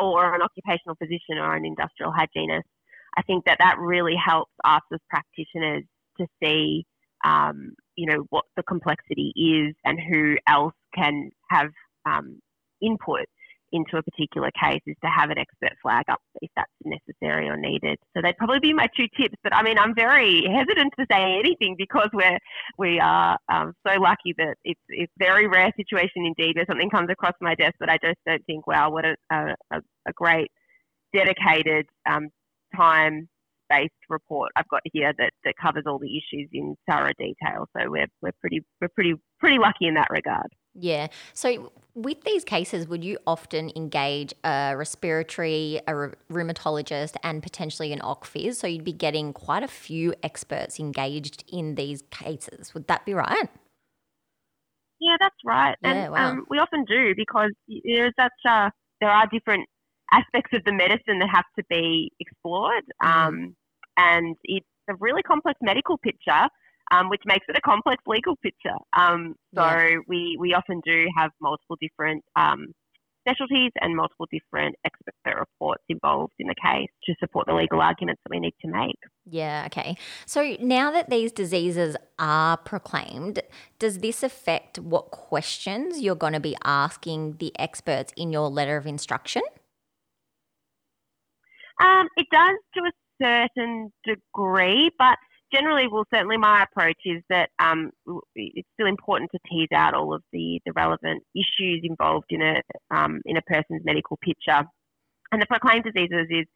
or 0.00 0.34
an 0.34 0.42
occupational 0.42 0.96
physician 0.96 1.38
or 1.38 1.54
an 1.54 1.64
industrial 1.64 2.12
hygienist. 2.12 2.68
I 3.16 3.22
think 3.22 3.44
that 3.46 3.58
that 3.60 3.76
really 3.78 4.14
helps 4.14 4.52
us 4.64 4.82
as 4.92 5.00
practitioners 5.08 5.84
to 6.18 6.26
see, 6.42 6.86
um, 7.24 7.74
you 7.96 8.06
know, 8.06 8.26
what 8.30 8.44
the 8.56 8.62
complexity 8.62 9.32
is 9.36 9.74
and 9.84 9.98
who 10.00 10.36
else 10.48 10.74
can 10.94 11.30
have 11.50 11.70
um, 12.06 12.40
input 12.80 13.26
into 13.72 13.96
a 13.96 14.02
particular 14.02 14.50
case 14.60 14.80
is 14.86 14.96
to 15.02 15.10
have 15.10 15.30
an 15.30 15.38
expert 15.38 15.76
flag 15.82 16.04
up 16.08 16.20
if 16.40 16.50
that's 16.56 16.70
necessary 16.84 17.48
or 17.48 17.56
needed. 17.56 17.98
So 18.16 18.22
they'd 18.22 18.36
probably 18.36 18.60
be 18.60 18.72
my 18.72 18.88
two 18.96 19.06
tips. 19.20 19.36
But 19.42 19.54
I 19.54 19.62
mean, 19.62 19.78
I'm 19.78 19.94
very 19.94 20.44
hesitant 20.44 20.92
to 20.98 21.06
say 21.10 21.38
anything 21.38 21.76
because 21.78 22.08
we're 22.12 22.38
we 22.78 23.00
are 23.00 23.38
um, 23.52 23.72
so 23.86 24.00
lucky 24.00 24.34
that 24.38 24.56
it's 24.64 24.80
it's 24.88 25.12
very 25.18 25.46
rare 25.46 25.72
situation 25.76 26.26
indeed 26.26 26.56
where 26.56 26.66
something 26.68 26.90
comes 26.90 27.10
across 27.10 27.34
my 27.40 27.54
desk 27.54 27.74
that 27.80 27.90
I 27.90 27.98
just 28.02 28.18
don't 28.26 28.44
think, 28.46 28.66
wow, 28.66 28.90
what 28.90 29.04
a 29.04 29.16
a, 29.30 29.54
a 30.06 30.12
great 30.14 30.50
dedicated 31.12 31.86
um, 32.08 32.28
time 32.76 33.28
based 33.68 33.92
report 34.08 34.50
I've 34.56 34.68
got 34.68 34.82
here 34.92 35.12
that, 35.16 35.30
that 35.44 35.54
covers 35.62 35.84
all 35.86 35.98
the 35.98 36.18
issues 36.18 36.48
in 36.52 36.76
thorough 36.88 37.12
detail. 37.18 37.66
So 37.76 37.88
we're 37.88 38.08
we're 38.20 38.32
pretty 38.40 38.64
we're 38.80 38.88
pretty 38.88 39.14
pretty 39.38 39.58
lucky 39.58 39.86
in 39.86 39.94
that 39.94 40.08
regard. 40.10 40.48
Yeah. 40.74 41.08
So, 41.34 41.72
with 41.94 42.22
these 42.22 42.44
cases, 42.44 42.86
would 42.86 43.02
you 43.02 43.18
often 43.26 43.72
engage 43.74 44.32
a 44.44 44.74
respiratory, 44.76 45.80
a 45.88 45.92
rheumatologist, 46.30 47.16
and 47.24 47.42
potentially 47.42 47.92
an 47.92 48.00
OCPHYS? 48.00 48.54
So, 48.54 48.66
you'd 48.66 48.84
be 48.84 48.92
getting 48.92 49.32
quite 49.32 49.62
a 49.62 49.68
few 49.68 50.14
experts 50.22 50.78
engaged 50.78 51.44
in 51.48 51.74
these 51.74 52.02
cases. 52.10 52.72
Would 52.74 52.86
that 52.86 53.04
be 53.04 53.14
right? 53.14 53.48
Yeah, 55.00 55.16
that's 55.18 55.36
right. 55.44 55.76
Yeah, 55.82 55.90
and 55.90 56.12
wow. 56.12 56.30
um, 56.30 56.46
we 56.48 56.58
often 56.58 56.84
do 56.84 57.14
because 57.16 57.50
there's 57.84 58.12
such 58.18 58.32
a, 58.46 58.70
there 59.00 59.10
are 59.10 59.26
different 59.32 59.66
aspects 60.12 60.50
of 60.52 60.62
the 60.64 60.72
medicine 60.72 61.18
that 61.20 61.28
have 61.32 61.46
to 61.58 61.64
be 61.68 62.12
explored. 62.20 62.84
Mm. 63.02 63.08
Um, 63.08 63.56
and 63.96 64.36
it's 64.44 64.66
a 64.88 64.94
really 64.96 65.22
complex 65.22 65.58
medical 65.62 65.98
picture 65.98 66.48
um, 66.90 67.08
which 67.08 67.22
makes 67.24 67.46
it 67.48 67.56
a 67.56 67.60
complex 67.60 68.02
legal 68.06 68.36
picture. 68.36 68.76
Um, 68.96 69.34
so 69.54 69.64
yeah. 69.64 69.96
we, 70.08 70.36
we 70.38 70.54
often 70.54 70.80
do 70.84 71.06
have 71.16 71.30
multiple 71.40 71.76
different 71.80 72.24
um, 72.36 72.72
specialties 73.20 73.70
and 73.80 73.94
multiple 73.94 74.26
different 74.30 74.74
expert 74.84 75.38
reports 75.38 75.82
involved 75.88 76.32
in 76.38 76.46
the 76.46 76.54
case 76.54 76.88
to 77.04 77.14
support 77.20 77.46
the 77.46 77.54
legal 77.54 77.80
arguments 77.80 78.20
that 78.24 78.30
we 78.30 78.40
need 78.40 78.54
to 78.62 78.68
make. 78.68 78.96
Yeah, 79.26 79.64
okay. 79.66 79.96
So 80.26 80.56
now 80.60 80.90
that 80.90 81.10
these 81.10 81.32
diseases 81.32 81.96
are 82.18 82.56
proclaimed, 82.56 83.40
does 83.78 83.98
this 83.98 84.22
affect 84.22 84.78
what 84.78 85.10
questions 85.10 86.00
you're 86.00 86.14
going 86.14 86.32
to 86.32 86.40
be 86.40 86.56
asking 86.64 87.36
the 87.38 87.52
experts 87.58 88.12
in 88.16 88.32
your 88.32 88.48
letter 88.48 88.76
of 88.76 88.86
instruction? 88.86 89.42
Um, 91.80 92.08
it 92.16 92.26
does 92.30 92.56
to 92.74 92.80
a 92.82 92.92
certain 93.22 93.92
degree, 94.04 94.90
but 94.98 95.16
generally, 95.52 95.88
well, 95.88 96.04
certainly 96.12 96.36
my 96.36 96.62
approach 96.62 96.98
is 97.04 97.22
that 97.28 97.50
um, 97.58 97.90
it's 98.34 98.68
still 98.74 98.86
important 98.86 99.30
to 99.32 99.38
tease 99.50 99.68
out 99.74 99.94
all 99.94 100.14
of 100.14 100.22
the, 100.32 100.60
the 100.66 100.72
relevant 100.72 101.22
issues 101.34 101.80
involved 101.82 102.26
in 102.30 102.42
a 102.42 102.62
um, 102.90 103.20
in 103.24 103.36
a 103.36 103.42
person's 103.42 103.82
medical 103.84 104.18
picture. 104.22 104.64
And 105.32 105.40
the 105.40 105.46
proclaimed 105.46 105.84
diseases 105.84 106.26
is 106.30 106.46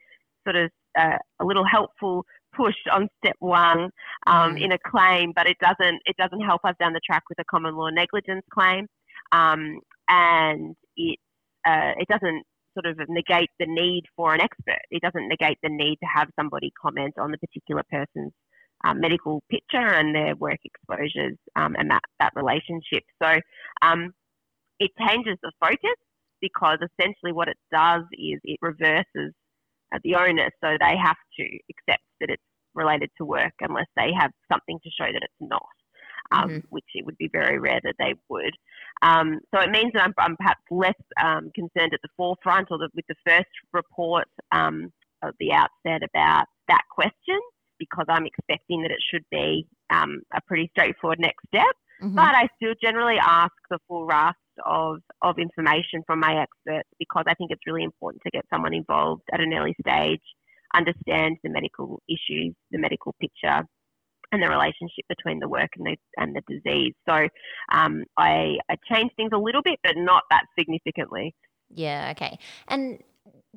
sort 0.47 0.57
of 0.57 0.71
uh, 0.99 1.19
a 1.41 1.45
little 1.45 1.65
helpful 1.65 2.25
push 2.57 2.75
on 2.93 3.09
step 3.19 3.37
one 3.41 3.91
um, 4.27 4.55
mm. 4.55 4.65
in 4.65 4.73
a 4.73 4.79
claim, 4.87 5.33
but 5.35 5.47
it 5.47 5.57
doesn't 5.61 6.01
it 6.05 6.17
doesn't 6.17 6.41
help 6.41 6.61
us 6.65 6.75
down 6.81 6.93
the 6.93 7.01
track 7.05 7.23
with 7.29 7.39
a 7.39 7.45
common 7.51 7.75
law 7.77 7.89
negligence 7.91 8.45
claim, 8.53 8.87
um, 9.33 9.81
and 10.09 10.77
it 10.97 11.19
uh, 11.67 11.93
it 11.99 12.09
doesn't 12.09 12.45
sort 12.75 12.87
of 12.87 13.09
negate 13.09 13.51
the 13.59 13.67
need 13.67 14.03
for 14.17 14.35
an 14.35 14.41
expert. 14.41 14.83
It 14.91 15.01
doesn't 15.03 15.29
negate 15.29 15.59
the 15.63 15.69
need 15.69 15.97
to 16.03 16.09
have 16.13 16.29
somebody 16.39 16.73
comment 16.81 17.15
on 17.19 17.31
the 17.31 17.39
particular 17.39 17.83
person's 17.91 18.33
um, 18.85 19.01
medical 19.01 19.43
picture 19.51 19.79
and 19.79 20.15
their 20.15 20.37
work 20.37 20.59
exposures 20.65 21.37
um, 21.57 21.75
and 21.79 21.91
that, 21.91 22.03
that 22.21 22.33
relationship. 22.37 23.03
So 23.23 23.39
um, 23.83 24.13
it 24.79 24.91
changes 25.09 25.39
the 25.43 25.53
focus 25.61 25.99
because 26.41 26.79
essentially 26.83 27.33
what 27.33 27.49
it 27.49 27.57
does 27.73 28.03
is 28.13 28.39
it 28.45 28.59
reverses 28.61 29.33
the 30.03 30.15
onus. 30.15 30.51
So 30.63 30.77
they 30.81 30.97
have 30.97 31.17
to 31.39 31.45
accept 31.71 32.03
that 32.21 32.31
it's 32.31 32.43
related 32.75 33.11
to 33.19 33.25
work 33.25 33.53
unless 33.61 33.87
they 33.97 34.11
have 34.19 34.31
something 34.51 34.79
to 34.83 34.91
show 34.91 35.07
that 35.07 35.23
it's 35.23 35.41
not. 35.41 35.63
Um, 36.33 36.49
mm-hmm. 36.49 36.59
which 36.71 36.87
it 36.95 37.05
would 37.05 37.19
be 37.19 37.29
very 37.31 37.59
rare 37.59 37.81
that 37.85 37.97
they 37.99 38.15
would. 38.31 38.57
Um, 39.03 39.41
so 39.55 39.61
it 39.61 39.71
means 39.71 39.93
that 39.93 40.05
I'm, 40.05 40.15
I'm 40.17 40.37
perhaps 40.39 40.63
less 40.71 40.95
um, 41.23 41.51
concerned 41.55 41.93
at 41.93 42.01
the 42.03 42.09
forefront 42.17 42.69
or 42.71 42.79
the, 42.79 42.89
with 42.95 43.05
the 43.09 43.15
first 43.27 43.51
report 43.75 44.27
um, 44.51 44.91
at 45.23 45.35
the 45.39 45.53
outset 45.53 46.03
about 46.03 46.47
that 46.69 46.81
question 46.91 47.39
because 47.95 48.07
I'm 48.09 48.27
expecting 48.27 48.83
that 48.83 48.91
it 48.91 49.03
should 49.11 49.25
be 49.31 49.67
um, 49.91 50.21
a 50.35 50.41
pretty 50.47 50.71
straightforward 50.77 51.21
next 51.21 51.47
step. 51.49 51.75
Mm-hmm. 52.03 52.17
But 52.17 52.35
I 52.35 52.49
still 52.57 52.75
generally 52.83 53.17
ask 53.21 53.53
the 53.71 53.79
full 53.89 54.05
raft 54.05 54.39
of, 54.65 54.99
of 55.23 55.39
information 55.39 56.03
from 56.07 56.21
my 56.21 56.43
experts 56.43 56.89
because 56.99 57.25
I 57.27 57.35
think 57.35 57.51
it's 57.51 57.67
really 57.67 57.85
important 57.85 58.23
to 58.25 58.31
get 58.31 58.45
someone 58.53 58.75
involved 58.75 59.23
at 59.33 59.41
an 59.41 59.53
early 59.55 59.75
stage, 59.81 60.21
understand 60.75 61.37
the 61.43 61.51
medical 61.51 62.03
issues, 62.09 62.55
the 62.71 62.79
medical 62.79 63.15
picture, 63.21 63.65
and 64.33 64.43
the 64.43 64.49
relationship 64.49 65.05
between 65.09 65.39
the 65.39 65.49
work 65.49 65.71
and 65.77 65.87
the, 65.87 65.97
and 66.17 66.35
the 66.35 66.43
disease. 66.49 66.95
So 67.09 67.29
um, 67.73 68.05
I, 68.19 68.57
I 68.69 68.77
change 68.91 69.13
things 69.17 69.31
a 69.33 69.39
little 69.39 69.63
bit, 69.63 69.79
but 69.85 69.95
not 69.97 70.25
that 70.31 70.45
significantly. 70.59 71.35
Yeah, 71.71 72.13
okay. 72.17 72.39
And 72.69 72.99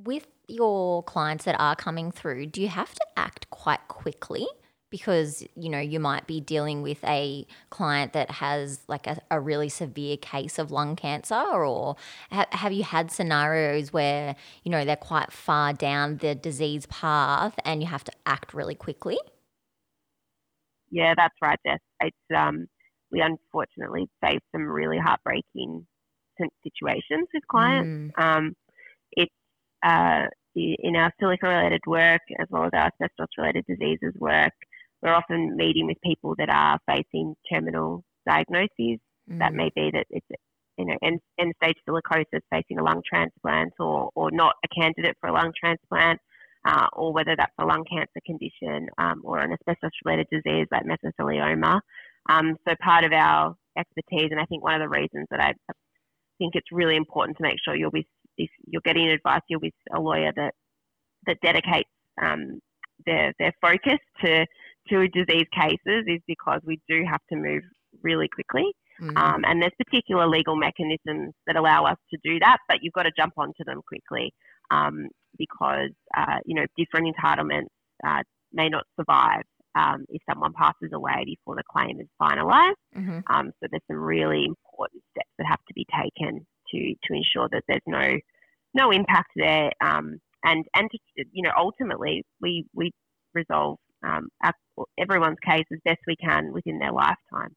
with 0.03 0.27
your 0.47 1.03
clients 1.03 1.45
that 1.45 1.59
are 1.59 1.75
coming 1.75 2.11
through, 2.11 2.47
do 2.47 2.61
you 2.61 2.67
have 2.69 2.93
to 2.93 3.05
act 3.15 3.49
quite 3.49 3.87
quickly? 3.87 4.47
Because, 4.89 5.45
you 5.57 5.67
know, 5.67 5.79
you 5.79 5.99
might 5.99 6.27
be 6.27 6.39
dealing 6.39 6.81
with 6.81 7.03
a 7.03 7.45
client 7.69 8.13
that 8.13 8.31
has 8.31 8.79
like 8.87 9.05
a, 9.05 9.19
a 9.29 9.37
really 9.37 9.67
severe 9.67 10.15
case 10.15 10.57
of 10.57 10.71
lung 10.71 10.95
cancer, 10.95 11.35
or 11.35 11.97
ha- 12.31 12.47
have 12.51 12.71
you 12.71 12.83
had 12.83 13.11
scenarios 13.11 13.91
where, 13.91 14.37
you 14.63 14.71
know, 14.71 14.85
they're 14.85 14.95
quite 14.95 15.33
far 15.33 15.73
down 15.73 16.17
the 16.17 16.35
disease 16.35 16.85
path 16.85 17.55
and 17.65 17.81
you 17.81 17.87
have 17.89 18.05
to 18.05 18.13
act 18.25 18.53
really 18.53 18.75
quickly? 18.75 19.17
Yeah, 20.89 21.13
that's 21.17 21.35
right, 21.41 21.59
Jess. 21.65 21.79
It's, 21.99 22.15
um, 22.33 22.67
we 23.11 23.19
unfortunately 23.19 24.07
face 24.21 24.39
some 24.53 24.63
really 24.63 24.97
heartbreaking 24.97 25.85
situations 26.63 27.27
with 27.33 27.45
clients. 27.49 28.13
Mm. 28.17 28.23
Um, 28.23 28.55
uh, 29.83 30.25
in 30.55 30.95
our 30.95 31.11
silica 31.19 31.47
related 31.47 31.81
work 31.85 32.21
as 32.39 32.47
well 32.49 32.63
as 32.63 32.71
our 32.73 32.87
asbestos 32.87 33.27
related 33.37 33.65
diseases 33.67 34.13
work, 34.19 34.53
we're 35.01 35.13
often 35.13 35.55
meeting 35.55 35.85
with 35.85 35.97
people 36.03 36.33
that 36.37 36.49
are 36.49 36.79
facing 36.87 37.35
terminal 37.51 38.03
diagnoses. 38.27 38.99
Mm. 39.29 39.39
That 39.39 39.53
may 39.53 39.69
be 39.75 39.91
that 39.93 40.05
it's 40.09 40.25
you 40.77 40.85
know 40.85 40.95
end, 41.03 41.19
end 41.39 41.53
stage 41.61 41.77
silicosis 41.87 42.41
facing 42.51 42.79
a 42.79 42.83
lung 42.83 43.01
transplant 43.07 43.73
or, 43.79 44.09
or 44.15 44.31
not 44.31 44.55
a 44.65 44.81
candidate 44.81 45.15
for 45.19 45.29
a 45.29 45.33
lung 45.33 45.51
transplant. 45.59 46.19
Uh, 46.65 46.87
or 46.93 47.13
whether 47.13 47.33
that's 47.37 47.53
a 47.59 47.65
lung 47.65 47.85
cancer 47.89 48.19
condition 48.25 48.89
um, 48.97 49.21
or 49.23 49.39
an 49.39 49.53
asbestos 49.53 49.91
related 50.03 50.27
disease 50.29 50.67
like 50.69 50.83
mesothelioma. 50.83 51.79
Um, 52.27 52.57
so 52.67 52.75
part 52.83 53.05
of 53.05 53.13
our 53.13 53.55
expertise, 53.77 54.29
and 54.31 54.39
I 54.39 54.43
think 54.45 54.63
one 54.63 54.73
of 54.73 54.81
the 54.81 54.89
reasons 54.89 55.27
that 55.31 55.39
I 55.39 55.53
think 56.37 56.55
it's 56.55 56.67
really 56.71 56.95
important 56.95 57.37
to 57.37 57.43
make 57.43 57.57
sure 57.63 57.75
you'll 57.75 57.91
be 57.91 58.07
if 58.37 58.49
you're 58.67 58.81
getting 58.85 59.09
advice, 59.09 59.41
you're 59.49 59.59
with 59.59 59.73
a 59.95 59.99
lawyer 59.99 60.31
that 60.35 60.53
that 61.25 61.37
dedicates 61.43 61.89
um, 62.21 62.59
their 63.05 63.33
their 63.39 63.53
focus 63.61 63.99
to 64.23 64.45
to 64.89 65.07
disease 65.09 65.47
cases 65.53 66.05
is 66.07 66.21
because 66.27 66.61
we 66.65 66.79
do 66.89 67.03
have 67.09 67.19
to 67.31 67.35
move 67.35 67.61
really 68.03 68.27
quickly. 68.27 68.71
Mm-hmm. 69.01 69.17
Um, 69.17 69.41
and 69.45 69.61
there's 69.61 69.73
particular 69.77 70.27
legal 70.27 70.55
mechanisms 70.55 71.33
that 71.45 71.55
allow 71.55 71.85
us 71.85 71.97
to 72.11 72.17
do 72.23 72.39
that, 72.39 72.57
but 72.67 72.79
you've 72.81 72.93
got 72.93 73.03
to 73.03 73.11
jump 73.17 73.33
onto 73.37 73.63
them 73.65 73.81
quickly 73.87 74.33
um, 74.71 75.07
because 75.37 75.91
uh, 76.15 76.37
you 76.45 76.55
know 76.55 76.65
different 76.77 77.13
entitlements 77.13 77.67
uh, 78.05 78.23
may 78.53 78.69
not 78.69 78.85
survive 78.99 79.43
um, 79.75 80.05
if 80.09 80.21
someone 80.29 80.53
passes 80.53 80.91
away 80.93 81.23
before 81.25 81.55
the 81.55 81.63
claim 81.71 81.99
is 81.99 82.07
finalised. 82.21 82.73
Mm-hmm. 82.97 83.19
Um, 83.29 83.51
so 83.59 83.67
there's 83.69 83.83
some 83.87 83.99
really 83.99 84.45
important 84.45 85.03
steps 85.11 85.29
that 85.37 85.47
have 85.47 85.59
to 85.67 85.73
be 85.73 85.85
taken 85.93 86.45
to 86.71 86.95
to 87.03 87.13
ensure 87.13 87.49
that 87.51 87.63
there's 87.67 87.81
no 87.87 88.17
no 88.73 88.91
impact 88.91 89.31
there. 89.35 89.71
Um, 89.81 90.19
and 90.43 90.65
and 90.75 90.89
to, 90.91 91.25
you 91.31 91.43
know 91.43 91.51
ultimately 91.57 92.23
we 92.41 92.65
we 92.73 92.91
resolve 93.33 93.77
um, 94.05 94.29
our, 94.43 94.53
everyone's 94.97 95.37
case 95.45 95.65
as 95.71 95.79
best 95.83 95.99
we 96.07 96.15
can 96.15 96.53
within 96.53 96.79
their 96.79 96.91
lifetime. 96.91 97.55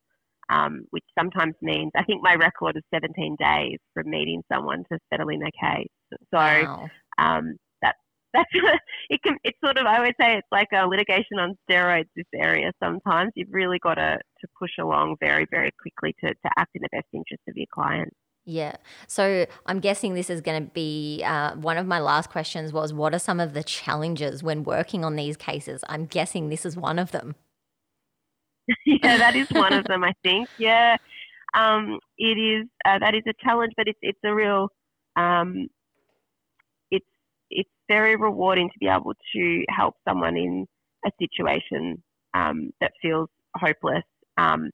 Um, 0.50 0.83
which 0.90 1.05
sometimes 1.17 1.55
means 1.62 1.93
I 1.97 2.02
think 2.02 2.23
my 2.25 2.35
record 2.35 2.76
is 2.76 2.83
17 2.93 3.37
days 3.38 3.79
from 3.95 4.11
meeting 4.11 4.43
someone 4.52 4.83
to 4.90 4.99
settling 5.12 5.38
their 5.38 5.52
case. 5.52 5.87
So 6.11 6.19
Wow. 6.33 6.90
um, 7.19 7.55
that 7.83 7.95
that's 8.33 8.50
it 9.11 9.23
can 9.23 9.37
it's 9.45 9.59
sort 9.64 9.79
of 9.79 9.87
I 9.87 10.00
would 10.00 10.14
say 10.21 10.37
it's 10.37 10.49
like 10.50 10.69
a 10.75 10.88
litigation 10.88 11.38
on 11.38 11.57
steroids. 11.71 12.09
This 12.17 12.26
area 12.35 12.73
sometimes 12.83 13.31
you've 13.37 13.52
really 13.52 13.79
got 13.79 13.95
to 13.95 14.19
to 14.40 14.47
push 14.59 14.73
along 14.81 15.17
very 15.21 15.47
very 15.50 15.71
quickly 15.81 16.17
to 16.25 16.31
to 16.31 16.50
act 16.59 16.71
in 16.75 16.83
the 16.83 16.88
best 16.90 17.07
interest 17.12 17.43
of 17.49 17.57
your 17.57 17.67
client. 17.73 18.12
Yeah. 18.50 18.73
So 19.07 19.47
I'm 19.66 19.78
guessing 19.78 20.14
this 20.14 20.28
is 20.28 20.40
going 20.40 20.64
to 20.64 20.71
be 20.73 21.23
uh, 21.25 21.54
one 21.54 21.76
of 21.76 21.87
my 21.87 22.00
last 22.00 22.30
questions 22.30 22.73
was 22.73 22.92
what 22.92 23.14
are 23.14 23.21
some 23.21 23.38
of 23.38 23.54
the 23.54 23.62
challenges 23.62 24.42
when 24.42 24.64
working 24.64 25.04
on 25.04 25.14
these 25.14 25.37
cases? 25.37 25.85
I'm 25.88 26.04
guessing 26.04 26.49
this 26.49 26.66
is 26.66 26.76
one 26.76 26.99
of 26.99 27.12
them. 27.12 27.37
yeah, 28.85 29.19
that 29.19 29.37
is 29.37 29.49
one 29.50 29.73
of 29.73 29.85
them. 29.85 30.02
I 30.02 30.14
think. 30.25 30.49
Yeah, 30.59 30.97
um, 31.54 32.00
it 32.19 32.37
is. 32.38 32.66
Uh, 32.85 32.99
that 32.99 33.14
is 33.14 33.23
a 33.28 33.35
challenge, 33.40 33.73
but 33.76 33.87
it's 33.87 33.99
it's 34.02 34.19
a 34.25 34.35
real. 34.35 34.69
Um, 35.14 35.69
it's 36.90 37.07
it's 37.50 37.71
very 37.88 38.16
rewarding 38.16 38.69
to 38.69 38.78
be 38.80 38.88
able 38.88 39.14
to 39.33 39.64
help 39.69 39.95
someone 40.09 40.37
in 40.37 40.66
a 41.07 41.11
situation 41.21 42.02
um, 42.35 42.71
that 42.80 42.90
feels 43.00 43.28
hopeless. 43.54 44.04
Um, 44.37 44.71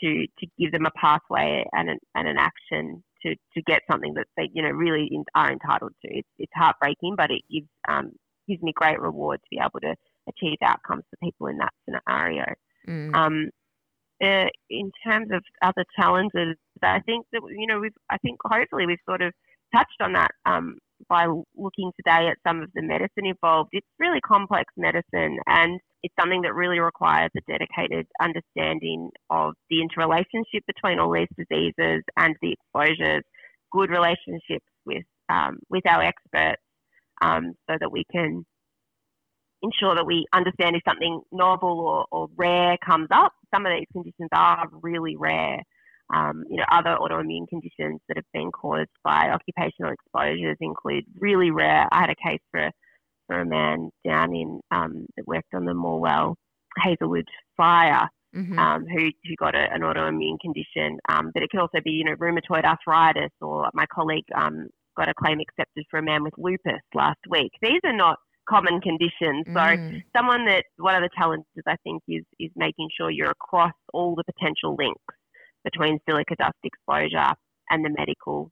to 0.00 0.26
to 0.38 0.46
give 0.58 0.72
them 0.72 0.86
a 0.86 0.90
pathway 0.90 1.64
and 1.72 1.90
an, 1.90 1.98
and 2.14 2.28
an 2.28 2.36
action 2.38 3.02
to, 3.26 3.34
to 3.54 3.62
get 3.66 3.82
something 3.90 4.14
that 4.14 4.26
they 4.36 4.48
you 4.52 4.62
know 4.62 4.70
really 4.70 5.08
in, 5.10 5.24
are 5.34 5.50
entitled 5.50 5.92
to. 6.02 6.08
It's 6.10 6.28
it's 6.38 6.52
heartbreaking, 6.54 7.14
but 7.16 7.30
it 7.30 7.42
gives 7.50 7.68
um, 7.88 8.12
gives 8.48 8.62
me 8.62 8.72
great 8.74 9.00
reward 9.00 9.40
to 9.40 9.48
be 9.50 9.58
able 9.58 9.80
to 9.80 9.94
achieve 10.28 10.58
outcomes 10.62 11.04
for 11.10 11.16
people 11.22 11.46
in 11.48 11.58
that 11.58 11.72
scenario. 11.84 12.44
Mm. 12.88 13.14
Um, 13.14 13.50
uh, 14.22 14.46
in 14.70 14.90
terms 15.06 15.28
of 15.32 15.42
other 15.62 15.84
challenges, 15.98 16.56
I 16.82 17.00
think 17.00 17.26
that 17.32 17.42
you 17.56 17.66
know 17.66 17.80
we've 17.80 17.92
I 18.10 18.16
think 18.18 18.38
hopefully 18.44 18.86
we've 18.86 18.98
sort 19.06 19.22
of 19.22 19.32
touched 19.74 20.00
on 20.00 20.12
that 20.14 20.30
um, 20.46 20.78
by 21.08 21.26
looking 21.56 21.92
today 21.96 22.28
at 22.28 22.38
some 22.46 22.62
of 22.62 22.70
the 22.74 22.82
medicine 22.82 23.26
involved. 23.26 23.70
It's 23.72 23.86
really 23.98 24.20
complex 24.20 24.72
medicine, 24.76 25.38
and 25.46 25.80
it's 26.06 26.14
something 26.20 26.42
that 26.42 26.54
really 26.54 26.78
requires 26.78 27.32
a 27.36 27.40
dedicated 27.50 28.06
understanding 28.20 29.10
of 29.28 29.54
the 29.70 29.82
interrelationship 29.82 30.62
between 30.64 31.00
all 31.00 31.12
these 31.12 31.26
diseases 31.36 32.04
and 32.16 32.36
the 32.40 32.52
exposures. 32.52 33.24
Good 33.72 33.90
relationships 33.90 34.66
with 34.84 35.02
um, 35.28 35.58
with 35.68 35.84
our 35.84 36.02
experts, 36.02 36.62
um, 37.20 37.54
so 37.68 37.76
that 37.80 37.90
we 37.90 38.04
can 38.12 38.46
ensure 39.62 39.96
that 39.96 40.06
we 40.06 40.26
understand 40.32 40.76
if 40.76 40.82
something 40.86 41.20
novel 41.32 41.80
or, 41.80 42.06
or 42.12 42.28
rare 42.36 42.76
comes 42.86 43.08
up. 43.10 43.32
Some 43.52 43.66
of 43.66 43.72
these 43.76 43.88
conditions 43.92 44.28
are 44.32 44.68
really 44.80 45.16
rare. 45.16 45.58
Um, 46.14 46.44
you 46.48 46.58
know, 46.58 46.64
other 46.70 46.96
autoimmune 47.00 47.48
conditions 47.48 48.00
that 48.06 48.16
have 48.16 48.32
been 48.32 48.52
caused 48.52 48.90
by 49.02 49.30
occupational 49.30 49.92
exposures 49.92 50.56
include 50.60 51.02
really 51.18 51.50
rare. 51.50 51.88
I 51.90 52.00
had 52.02 52.10
a 52.10 52.14
case 52.14 52.42
for 52.52 52.70
for 53.26 53.40
a 53.40 53.46
man 53.46 53.90
down 54.06 54.34
in 54.34 54.60
um, 54.70 55.06
that 55.16 55.26
worked 55.26 55.54
on 55.54 55.64
the 55.64 55.72
Morwell 55.72 56.34
Hazelwood 56.82 57.26
fire, 57.56 58.08
Mhm. 58.34 58.58
um, 58.58 58.86
who 58.86 59.10
who 59.24 59.34
got 59.38 59.54
a, 59.54 59.72
an 59.72 59.80
autoimmune 59.82 60.38
condition. 60.40 60.98
Um, 61.08 61.30
but 61.32 61.42
it 61.42 61.50
could 61.50 61.60
also 61.60 61.80
be 61.84 61.92
you 61.92 62.04
know 62.04 62.14
rheumatoid 62.16 62.64
arthritis, 62.64 63.32
or 63.40 63.70
my 63.74 63.86
colleague 63.86 64.24
um, 64.34 64.68
got 64.96 65.08
a 65.08 65.14
claim 65.14 65.40
accepted 65.40 65.84
for 65.90 65.98
a 65.98 66.02
man 66.02 66.22
with 66.22 66.34
lupus 66.38 66.80
last 66.94 67.18
week. 67.28 67.52
These 67.62 67.80
are 67.84 67.92
not 67.92 68.18
common 68.48 68.80
conditions. 68.80 69.44
So 69.54 69.60
Mm. 69.60 70.02
someone 70.16 70.44
that 70.46 70.64
one 70.76 70.94
of 70.94 71.02
the 71.02 71.10
challenges 71.16 71.64
I 71.66 71.76
think 71.82 72.02
is 72.08 72.24
is 72.38 72.50
making 72.56 72.90
sure 72.96 73.10
you're 73.10 73.30
across 73.30 73.72
all 73.92 74.14
the 74.14 74.24
potential 74.24 74.76
links 74.78 75.02
between 75.64 75.98
silica 76.08 76.36
dust 76.36 76.54
exposure 76.62 77.32
and 77.70 77.84
the 77.84 77.90
medical 77.90 78.50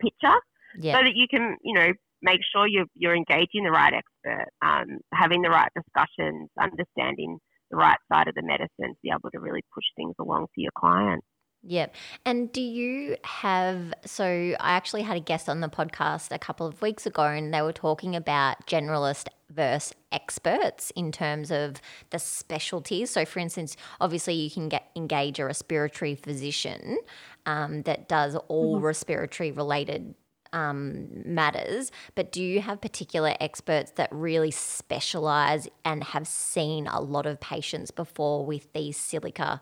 picture, 0.00 0.38
Yeah. 0.78 0.96
so 0.98 1.04
that 1.04 1.14
you 1.14 1.26
can 1.28 1.56
you 1.62 1.74
know 1.74 1.92
make 2.24 2.40
sure 2.52 2.66
you're 2.66 2.86
you're 2.94 3.14
engaging 3.14 3.64
the 3.64 3.70
right 3.70 3.92
expert, 3.92 4.48
um, 4.62 4.98
having 5.12 5.42
the 5.42 5.50
right 5.50 5.70
discussions, 5.76 6.48
understanding 6.60 7.38
the 7.70 7.76
right 7.76 7.98
side 8.10 8.26
of 8.26 8.34
the 8.34 8.42
medicine 8.42 8.94
to 8.94 9.00
be 9.02 9.10
able 9.10 9.30
to 9.30 9.38
really 9.38 9.62
push 9.72 9.84
things 9.96 10.14
along 10.18 10.46
for 10.46 10.60
your 10.60 10.72
client. 10.76 11.22
Yep. 11.66 11.94
And 12.26 12.52
do 12.52 12.60
you 12.60 13.16
have? 13.24 13.94
So, 14.04 14.24
I 14.24 14.72
actually 14.72 15.02
had 15.02 15.16
a 15.16 15.20
guest 15.20 15.48
on 15.48 15.60
the 15.60 15.68
podcast 15.68 16.28
a 16.30 16.38
couple 16.38 16.66
of 16.66 16.82
weeks 16.82 17.06
ago, 17.06 17.22
and 17.22 17.54
they 17.54 17.62
were 17.62 17.72
talking 17.72 18.16
about 18.16 18.66
generalist 18.66 19.28
versus 19.50 19.94
experts 20.12 20.90
in 20.96 21.12
terms 21.12 21.50
of 21.50 21.80
the 22.10 22.18
specialties. 22.18 23.10
So, 23.10 23.24
for 23.24 23.38
instance, 23.38 23.76
obviously, 24.00 24.34
you 24.34 24.50
can 24.50 24.68
get 24.68 24.90
engage 24.94 25.38
a 25.38 25.46
respiratory 25.46 26.14
physician 26.14 26.98
um, 27.46 27.82
that 27.82 28.08
does 28.08 28.36
all 28.48 28.80
respiratory 28.80 29.50
related 29.50 30.14
um, 30.54 31.08
matters, 31.26 31.92
but 32.14 32.32
do 32.32 32.42
you 32.42 32.60
have 32.60 32.80
particular 32.80 33.34
experts 33.40 33.90
that 33.96 34.08
really 34.10 34.50
specialize 34.50 35.68
and 35.84 36.04
have 36.04 36.26
seen 36.26 36.86
a 36.86 37.00
lot 37.00 37.26
of 37.26 37.40
patients 37.40 37.90
before 37.90 38.46
with 38.46 38.72
these 38.72 38.96
silica 38.96 39.60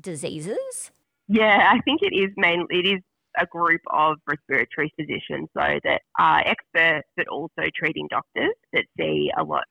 diseases? 0.00 0.92
Yeah, 1.26 1.72
I 1.72 1.80
think 1.80 2.02
it 2.02 2.14
is 2.14 2.30
mainly 2.36 2.66
It 2.70 2.86
is 2.86 3.02
a 3.40 3.46
group 3.46 3.80
of 3.90 4.18
respiratory 4.28 4.92
physicians, 4.98 5.48
so 5.56 5.80
that 5.82 6.02
are 6.18 6.40
experts, 6.46 7.08
but 7.16 7.26
also 7.28 7.62
treating 7.74 8.06
doctors 8.08 8.54
that 8.72 8.84
see 8.96 9.30
a 9.36 9.42
lot 9.42 9.64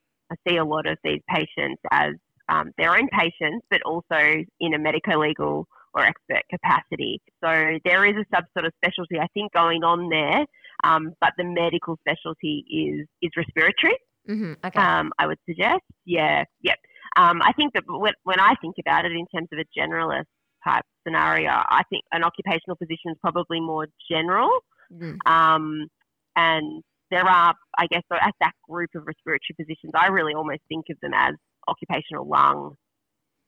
see 0.48 0.58
a 0.58 0.66
lot 0.66 0.88
of 0.88 0.98
these 1.04 1.22
patients 1.30 1.80
as 1.92 2.14
um, 2.50 2.72
their 2.78 2.96
own 2.98 3.08
patients, 3.10 3.64
but 3.70 3.82
also 3.84 4.44
in 4.60 4.74
a 4.74 4.80
medico-legal 4.80 5.68
or 5.94 6.02
expert 6.04 6.42
capacity. 6.50 7.22
So 7.44 7.78
there 7.86 8.04
is 8.06 8.16
a 8.16 8.26
sub 8.34 8.46
sort 8.54 8.66
of 8.66 8.74
specialty 8.84 9.20
I 9.20 9.28
think 9.36 9.54
going 9.54 9.84
on 9.84 10.10
there, 10.10 10.46
um, 10.84 11.14
but 11.22 11.34
the 11.38 11.44
medical 11.44 11.98
specialty 12.02 12.66
is 12.70 13.08
is 13.22 13.32
respiratory. 13.36 13.98
hmm 14.28 14.54
Okay. 14.66 14.80
Um, 14.80 15.12
I 15.20 15.28
would 15.28 15.40
suggest, 15.48 15.84
yeah, 16.06 16.44
yep. 16.62 16.78
Um, 17.16 17.42
I 17.44 17.52
think 17.54 17.74
that 17.74 17.84
when, 17.88 18.14
when 18.24 18.40
I 18.40 18.56
think 18.62 18.76
about 18.80 19.06
it 19.06 19.12
in 19.12 19.26
terms 19.34 19.50
of 19.52 19.60
a 19.60 19.80
generalist 19.80 20.26
type 20.66 20.84
scenario, 21.06 21.52
I 21.52 21.84
think 21.90 22.04
an 22.12 22.24
occupational 22.24 22.76
physician 22.78 23.12
is 23.12 23.18
probably 23.22 23.60
more 23.60 23.88
general. 24.10 24.50
Mm. 24.92 25.18
Um, 25.26 25.88
and 26.36 26.84
there 27.12 27.28
are, 27.28 27.54
I 27.78 27.88
guess, 27.88 28.02
so 28.12 28.18
as 28.20 28.32
that 28.40 28.54
group 28.68 28.90
of 28.96 29.06
respiratory 29.06 29.56
physicians, 29.56 29.94
I 29.96 30.08
really 30.08 30.34
almost 30.34 30.62
think 30.68 30.86
of 30.90 30.98
them 31.02 31.12
as 31.14 31.36
occupational 31.68 32.28
lung 32.28 32.76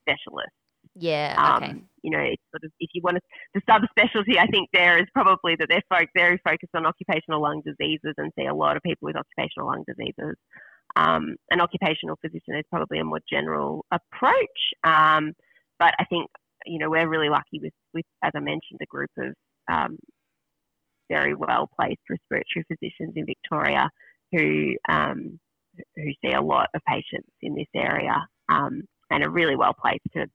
specialists. 0.03 0.53
Yeah. 0.95 1.35
Um, 1.37 1.87
You 2.03 2.11
know, 2.11 2.19
it's 2.19 2.41
sort 2.51 2.63
of 2.63 2.71
if 2.79 2.89
you 2.93 3.01
want 3.03 3.17
to, 3.17 3.21
the 3.53 3.61
subspecialty 3.69 4.37
I 4.37 4.47
think 4.47 4.69
there 4.73 4.97
is 4.97 5.07
probably 5.13 5.55
that 5.57 5.67
they're 5.69 6.07
very 6.15 6.39
focused 6.43 6.73
on 6.75 6.85
occupational 6.85 7.41
lung 7.41 7.61
diseases 7.65 8.13
and 8.17 8.31
see 8.37 8.45
a 8.45 8.53
lot 8.53 8.77
of 8.77 8.83
people 8.83 9.07
with 9.07 9.15
occupational 9.17 9.67
lung 9.67 9.83
diseases. 9.87 10.35
Um, 10.95 11.35
an 11.51 11.59
occupational 11.59 12.17
physician 12.21 12.55
is 12.55 12.63
probably 12.69 12.99
a 12.99 13.03
more 13.03 13.19
general 13.29 13.85
approach, 13.91 14.59
um, 14.83 15.33
but 15.79 15.93
I 15.99 16.05
think 16.05 16.29
you 16.65 16.79
know 16.79 16.89
we're 16.89 17.09
really 17.09 17.29
lucky 17.29 17.59
with, 17.61 17.73
with 17.93 18.05
as 18.23 18.31
I 18.35 18.39
mentioned, 18.39 18.79
a 18.81 18.85
group 18.85 19.09
of 19.17 19.33
um, 19.69 19.97
very 21.09 21.35
well 21.35 21.69
placed 21.79 22.01
respiratory 22.09 22.65
physicians 22.67 23.13
in 23.15 23.25
Victoria 23.25 23.89
who 24.31 24.75
um, 24.87 25.39
who 25.95 26.11
see 26.23 26.31
a 26.33 26.41
lot 26.41 26.69
of 26.73 26.81
patients 26.87 27.31
in 27.41 27.55
this 27.55 27.67
area 27.75 28.25
um, 28.49 28.83
and 29.11 29.23
are 29.23 29.29
really 29.29 29.55
well 29.55 29.73
placed 29.73 30.05
to, 30.13 30.25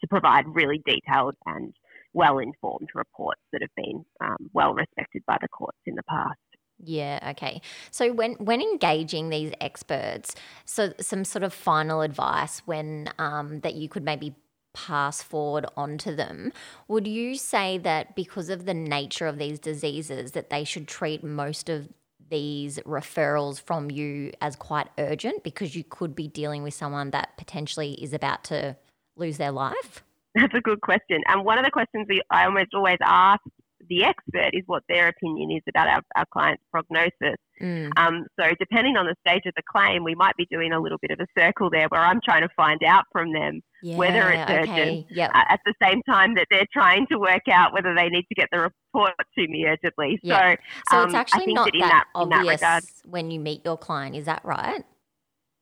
to 0.00 0.06
provide 0.08 0.44
really 0.48 0.82
detailed 0.86 1.34
and 1.46 1.74
well 2.12 2.38
informed 2.38 2.88
reports 2.94 3.40
that 3.52 3.62
have 3.62 3.74
been 3.76 4.04
um, 4.20 4.50
well 4.52 4.74
respected 4.74 5.22
by 5.26 5.36
the 5.40 5.48
courts 5.48 5.78
in 5.86 5.94
the 5.94 6.02
past. 6.04 6.38
Yeah, 6.80 7.18
okay. 7.32 7.60
So 7.90 8.12
when 8.12 8.34
when 8.34 8.60
engaging 8.60 9.30
these 9.30 9.52
experts, 9.60 10.34
so 10.64 10.92
some 11.00 11.24
sort 11.24 11.42
of 11.42 11.52
final 11.52 12.02
advice 12.02 12.60
when 12.66 13.10
um, 13.18 13.60
that 13.60 13.74
you 13.74 13.88
could 13.88 14.04
maybe 14.04 14.34
pass 14.74 15.22
forward 15.22 15.66
onto 15.76 16.14
them, 16.14 16.52
would 16.86 17.06
you 17.06 17.36
say 17.36 17.78
that 17.78 18.14
because 18.14 18.48
of 18.48 18.64
the 18.64 18.74
nature 18.74 19.26
of 19.26 19.38
these 19.38 19.58
diseases 19.58 20.32
that 20.32 20.50
they 20.50 20.62
should 20.62 20.86
treat 20.86 21.24
most 21.24 21.68
of 21.68 21.88
these 22.30 22.78
referrals 22.80 23.60
from 23.60 23.90
you 23.90 24.32
as 24.40 24.54
quite 24.54 24.88
urgent 24.98 25.42
because 25.42 25.74
you 25.74 25.82
could 25.82 26.14
be 26.14 26.28
dealing 26.28 26.62
with 26.62 26.74
someone 26.74 27.10
that 27.10 27.36
potentially 27.36 27.92
is 27.94 28.12
about 28.12 28.44
to 28.44 28.76
lose 29.18 29.36
their 29.38 29.52
life? 29.52 30.04
That's 30.34 30.54
a 30.54 30.60
good 30.60 30.80
question. 30.80 31.20
And 31.26 31.44
one 31.44 31.58
of 31.58 31.64
the 31.64 31.70
questions 31.70 32.06
we, 32.08 32.20
I 32.30 32.44
almost 32.44 32.68
always 32.74 32.98
ask 33.02 33.40
the 33.88 34.04
expert 34.04 34.50
is 34.52 34.62
what 34.66 34.82
their 34.88 35.08
opinion 35.08 35.50
is 35.50 35.62
about 35.68 35.88
our, 35.88 36.02
our 36.16 36.24
client's 36.32 36.62
prognosis. 36.70 37.36
Mm. 37.60 37.90
Um, 37.96 38.26
so 38.38 38.50
depending 38.60 38.96
on 38.96 39.06
the 39.06 39.14
stage 39.26 39.42
of 39.46 39.54
the 39.56 39.62
claim, 39.70 40.04
we 40.04 40.14
might 40.14 40.36
be 40.36 40.46
doing 40.50 40.72
a 40.72 40.80
little 40.80 40.98
bit 41.00 41.10
of 41.10 41.20
a 41.20 41.26
circle 41.40 41.70
there 41.70 41.86
where 41.88 42.00
I'm 42.00 42.20
trying 42.22 42.42
to 42.42 42.48
find 42.54 42.82
out 42.84 43.04
from 43.10 43.32
them 43.32 43.62
Yeah, 43.82 43.96
whether 43.96 44.30
it's 44.30 44.50
okay. 44.50 44.60
urgent. 44.60 45.06
Yep. 45.10 45.30
uh, 45.34 45.44
at 45.48 45.60
the 45.64 45.74
same 45.82 46.02
time 46.02 46.34
that 46.34 46.46
they're 46.50 46.66
trying 46.72 47.06
to 47.10 47.18
work 47.18 47.48
out 47.50 47.72
whether 47.72 47.94
they 47.94 48.08
need 48.08 48.24
to 48.28 48.34
get 48.34 48.48
the 48.52 48.60
report 48.60 49.12
to 49.38 49.48
me 49.48 49.64
urgently. 49.66 50.18
Yeah. 50.22 50.56
So 50.90 50.96
So 50.96 50.98
um, 50.98 51.04
it's 51.06 51.14
actually 51.14 51.54
not 51.54 51.66
that 51.66 51.74
in 51.74 51.80
that, 51.80 52.04
in 52.22 52.28
that 52.28 52.38
obvious 52.60 53.02
when 53.06 53.30
you 53.30 53.40
meet 53.40 53.64
your 53.64 53.78
client. 53.78 54.14
Is 54.16 54.26
that 54.26 54.44
right? 54.44 54.84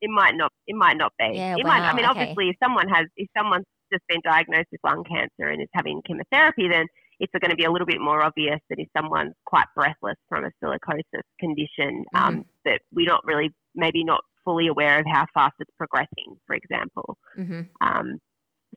It 0.01 0.11
might 0.11 0.35
not 0.35 0.53
it 0.67 0.77
might 0.77 0.97
not 0.97 1.13
be. 1.19 1.33
Yeah, 1.35 1.57
it 1.57 1.65
might 1.65 1.81
I 1.83 1.95
mean 1.95 2.05
okay. 2.07 2.21
obviously 2.21 2.49
if 2.51 2.57
someone 2.63 2.89
has 2.89 3.07
if 3.17 3.29
someone's 3.37 3.67
just 3.93 4.07
been 4.09 4.21
diagnosed 4.25 4.69
with 4.73 4.81
lung 4.85 5.05
cancer 5.05 5.49
and 5.51 5.63
is 5.63 5.69
having 5.73 6.03
chemotherapy 6.07 6.69
then 6.69 6.87
it's 7.19 7.33
going 7.41 7.51
to 7.51 7.57
be 7.57 7.65
a 7.65 7.71
little 7.71 7.87
bit 7.87 8.01
more 8.01 8.23
obvious 8.23 8.61
that 8.69 8.79
if 8.79 8.89
someone's 8.97 9.33
quite 9.47 9.67
breathless 9.75 10.17
from 10.29 10.45
a 10.45 10.51
silicosis 10.63 11.23
condition 11.41 12.05
Mm-hmm. 12.15 12.17
um, 12.17 12.45
that 12.65 12.81
we're 12.93 13.07
not 13.07 13.25
really 13.25 13.51
maybe 13.75 14.05
not 14.05 14.23
fully 14.45 14.69
aware 14.69 14.99
of 15.01 15.07
how 15.07 15.27
fast 15.35 15.55
it's 15.61 15.71
progressing, 15.77 16.37
for 16.47 16.55
example. 16.55 17.19
hmm 17.35 17.63
Um, 17.81 18.19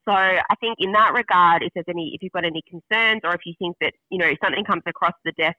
so 0.08 0.14
I 0.14 0.56
think 0.60 0.78
in 0.80 0.92
that 0.94 1.14
regard, 1.14 1.62
if 1.64 1.72
there's 1.74 1.86
any, 1.90 2.12
if 2.14 2.24
you've 2.24 2.32
got 2.32 2.46
any 2.46 2.62
concerns, 2.68 3.22
or 3.24 3.34
if 3.34 3.42
you 3.46 3.54
think 3.60 3.76
that 3.82 3.94
you 4.10 4.18
know 4.18 4.32
something 4.44 4.64
comes 4.64 4.84
across 4.88 5.14
the 5.26 5.32
desk 5.34 5.58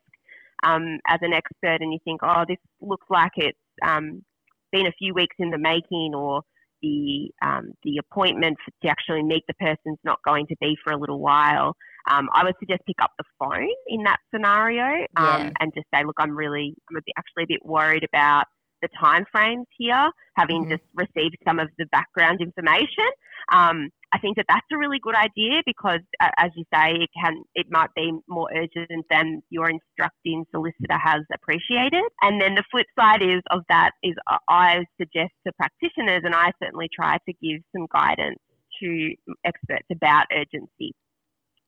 um, 0.64 0.98
as 1.06 1.18
an 1.22 1.32
expert, 1.32 1.82
and 1.82 1.92
you 1.92 1.98
think, 2.04 2.20
oh, 2.22 2.44
this 2.48 2.58
looks 2.80 3.06
like 3.10 3.32
it's 3.36 3.58
um, 3.86 4.22
been 4.72 4.86
a 4.86 4.92
few 4.92 5.14
weeks 5.14 5.36
in 5.38 5.50
the 5.50 5.58
making, 5.58 6.14
or 6.14 6.42
the 6.82 7.30
um, 7.42 7.72
the 7.82 7.98
appointment 7.98 8.56
to 8.82 8.88
actually 8.88 9.22
meet 9.22 9.44
the 9.46 9.54
person's 9.54 9.98
not 10.04 10.18
going 10.24 10.46
to 10.46 10.56
be 10.60 10.76
for 10.82 10.92
a 10.92 10.96
little 10.98 11.20
while, 11.20 11.74
um, 12.10 12.28
I 12.32 12.44
would 12.44 12.54
suggest 12.58 12.82
pick 12.86 12.96
up 13.02 13.12
the 13.18 13.24
phone 13.38 13.68
in 13.88 14.02
that 14.04 14.18
scenario 14.32 15.06
um, 15.16 15.50
Yeah. 15.50 15.50
and 15.60 15.72
just 15.74 15.86
say, 15.94 16.04
look, 16.04 16.16
I'm 16.18 16.36
really, 16.36 16.74
I'm 16.90 16.96
a 16.96 17.00
bit, 17.00 17.14
actually 17.18 17.44
a 17.44 17.46
bit 17.48 17.64
worried 17.64 18.04
about 18.04 18.44
the 18.82 18.88
time 19.00 19.24
frames 19.30 19.66
here, 19.76 20.10
having 20.36 20.64
Mhm. 20.64 20.70
just 20.70 20.84
received 20.94 21.36
some 21.46 21.58
of 21.58 21.68
the 21.78 21.86
background 21.86 22.40
information. 22.40 23.08
Um, 23.52 23.90
I 24.12 24.18
think 24.18 24.36
that 24.36 24.46
that's 24.48 24.66
a 24.72 24.78
really 24.78 24.98
good 24.98 25.14
idea 25.14 25.62
because, 25.64 26.00
uh, 26.20 26.30
as 26.36 26.50
you 26.56 26.64
say, 26.74 26.94
it 26.94 27.10
can 27.20 27.42
it 27.54 27.66
might 27.70 27.92
be 27.94 28.12
more 28.28 28.48
urgent 28.54 29.06
than 29.08 29.42
your 29.50 29.70
instructing 29.70 30.44
solicitor 30.50 30.98
has 30.98 31.22
appreciated. 31.32 32.04
And 32.22 32.40
then 32.40 32.54
the 32.54 32.64
flip 32.70 32.86
side 32.98 33.22
is 33.22 33.40
of 33.50 33.62
that 33.68 33.92
is 34.02 34.16
I- 34.48 34.84
suggest 35.00 35.32
to 35.46 35.52
practitioners, 35.52 36.22
and 36.24 36.34
I 36.34 36.52
certainly 36.62 36.88
try 36.92 37.18
to 37.18 37.32
give 37.34 37.62
some 37.72 37.86
guidance 37.92 38.40
to 38.80 39.14
experts 39.44 39.86
about 39.92 40.26
urgency. 40.32 40.92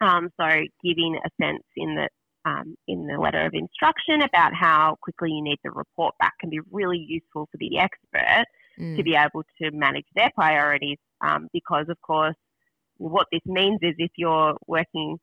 Um, 0.01 0.31
so 0.41 0.47
giving 0.83 1.17
a 1.25 1.31
sense 1.41 1.63
in 1.77 1.95
the 1.95 2.09
um, 2.45 2.75
in 2.89 3.07
the 3.07 3.19
letter 3.19 3.45
of 3.45 3.55
instruction 3.55 4.23
about 4.23 4.53
how 4.55 4.97
quickly 5.01 5.31
you 5.31 5.43
need 5.43 5.59
the 5.63 5.71
report 5.71 6.15
back 6.19 6.33
can 6.41 6.51
be 6.51 6.61
really 6.71 6.99
useful 6.99 7.49
for 7.51 7.59
the 7.59 7.79
expert 7.79 8.47
Mm. 8.79 8.97
to 8.97 9.03
be 9.03 9.15
able 9.15 9.43
to 9.61 9.71
manage 9.71 10.07
their 10.15 10.31
priorities 10.35 10.97
um, 11.21 11.49
because, 11.53 11.87
of 11.91 12.01
course, 12.01 12.35
what 12.97 13.27
this 13.31 13.43
means 13.45 13.79
is 13.83 13.95
if 13.99 14.11
you're 14.17 14.57
working 14.67 15.19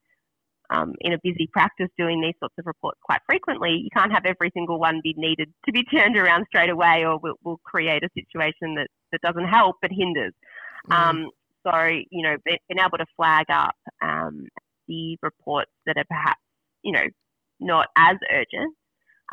um, 0.69 0.93
in 0.99 1.13
a 1.13 1.17
busy 1.23 1.49
practice 1.51 1.87
doing 1.97 2.21
these 2.21 2.35
sorts 2.39 2.53
of 2.59 2.67
reports 2.67 2.99
quite 3.03 3.21
frequently, 3.25 3.71
you 3.71 3.89
can't 3.91 4.11
have 4.11 4.25
every 4.25 4.51
single 4.53 4.79
one 4.79 5.01
be 5.03 5.15
needed 5.17 5.51
to 5.65 5.71
be 5.71 5.83
turned 5.91 6.15
around 6.15 6.45
straight 6.47 6.69
away 6.69 7.03
or 7.03 7.17
will, 7.17 7.35
will 7.43 7.59
create 7.63 8.03
a 8.03 8.09
situation 8.13 8.75
that, 8.75 8.87
that 9.11 9.21
doesn't 9.21 9.47
help 9.47 9.77
but 9.81 9.91
hinders. 9.91 10.33
Mm. 10.89 10.95
Um, 10.95 11.29
so, 11.65 11.85
you 12.11 12.21
know, 12.21 12.37
being 12.45 12.59
able 12.79 12.99
to 12.99 13.05
flag 13.17 13.45
up 13.49 13.75
um, 14.01 14.47
the 14.87 15.17
reports 15.23 15.71
that 15.87 15.97
are 15.97 16.05
perhaps, 16.07 16.39
you 16.83 16.91
know, 16.91 17.05
not 17.59 17.87
as 17.97 18.17
urgent 18.31 18.75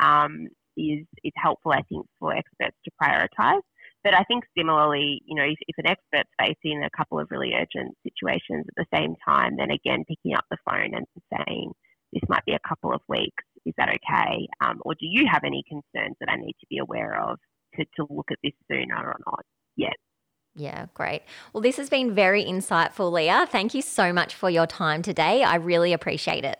um, 0.01 0.47
is, 0.77 1.05
is 1.23 1.33
helpful, 1.35 1.71
I 1.71 1.81
think, 1.89 2.05
for 2.19 2.35
experts 2.35 2.77
to 2.85 2.91
prioritise. 3.01 3.61
But 4.03 4.13
I 4.13 4.23
think 4.23 4.45
similarly, 4.57 5.21
you 5.25 5.35
know, 5.35 5.43
if, 5.43 5.57
if 5.67 5.75
an 5.77 5.87
expert's 5.87 6.29
facing 6.39 6.83
a 6.83 6.97
couple 6.97 7.19
of 7.19 7.27
really 7.31 7.51
urgent 7.53 7.95
situations 8.03 8.65
at 8.67 8.75
the 8.77 8.97
same 8.97 9.15
time, 9.27 9.57
then 9.57 9.71
again, 9.71 10.05
picking 10.07 10.35
up 10.35 10.45
the 10.49 10.57
phone 10.69 10.93
and 10.93 11.05
saying, 11.33 11.71
this 12.13 12.21
might 12.29 12.45
be 12.45 12.53
a 12.53 12.67
couple 12.67 12.93
of 12.93 13.01
weeks, 13.09 13.43
is 13.65 13.73
that 13.77 13.89
okay? 13.89 14.47
Um, 14.63 14.79
or 14.85 14.93
do 14.93 15.05
you 15.05 15.25
have 15.29 15.41
any 15.43 15.63
concerns 15.67 16.15
that 16.19 16.29
I 16.29 16.37
need 16.37 16.55
to 16.59 16.67
be 16.69 16.77
aware 16.77 17.21
of 17.21 17.37
to, 17.75 17.85
to 17.97 18.07
look 18.09 18.27
at 18.31 18.37
this 18.43 18.53
sooner 18.71 18.95
or 18.95 19.17
not? 19.25 19.43
Yeah, 19.75 19.93
Yeah, 20.55 20.87
great. 20.93 21.23
Well, 21.53 21.61
this 21.61 21.77
has 21.77 21.89
been 21.89 22.15
very 22.15 22.45
insightful, 22.45 23.11
Leah. 23.11 23.47
Thank 23.49 23.73
you 23.73 23.81
so 23.81 24.13
much 24.13 24.33
for 24.33 24.49
your 24.49 24.67
time 24.67 25.01
today. 25.01 25.43
I 25.43 25.55
really 25.55 25.91
appreciate 25.91 26.45
it. 26.45 26.59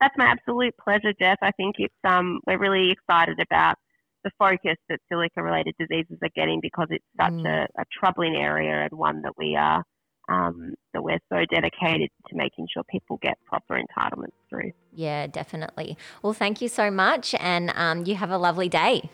That's 0.00 0.16
my 0.16 0.26
absolute 0.26 0.74
pleasure, 0.82 1.12
Jess. 1.18 1.36
I 1.42 1.50
think 1.52 1.76
it's 1.78 1.94
um, 2.04 2.40
we're 2.46 2.58
really 2.58 2.90
excited 2.90 3.38
about 3.40 3.76
the 4.24 4.30
focus 4.38 4.76
that 4.88 4.98
silica-related 5.10 5.74
diseases 5.78 6.18
are 6.22 6.30
getting 6.34 6.60
because 6.60 6.88
it's 6.90 7.04
such 7.18 7.32
Mm. 7.32 7.46
a, 7.46 7.80
a 7.80 7.84
troubling 7.98 8.36
area 8.36 8.82
and 8.82 8.92
one 8.98 9.22
that 9.22 9.32
we 9.38 9.56
are 9.56 9.82
um, 10.28 10.74
that 10.92 11.02
we're 11.02 11.18
so 11.30 11.44
dedicated 11.50 12.08
to 12.28 12.36
making 12.36 12.66
sure 12.72 12.82
people 12.84 13.18
get 13.22 13.36
proper 13.46 13.78
entitlements 13.78 14.36
through. 14.48 14.72
Yeah, 14.92 15.26
definitely. 15.26 15.96
Well, 16.22 16.32
thank 16.32 16.60
you 16.60 16.68
so 16.68 16.90
much, 16.90 17.34
and 17.40 17.72
um, 17.74 18.06
you 18.06 18.14
have 18.14 18.30
a 18.30 18.38
lovely 18.38 18.68
day. 18.68 19.10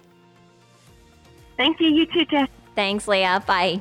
Thank 1.56 1.80
you. 1.80 1.88
You 1.88 2.06
too, 2.06 2.24
Jess. 2.26 2.48
Thanks, 2.74 3.08
Leah. 3.08 3.42
Bye. 3.46 3.80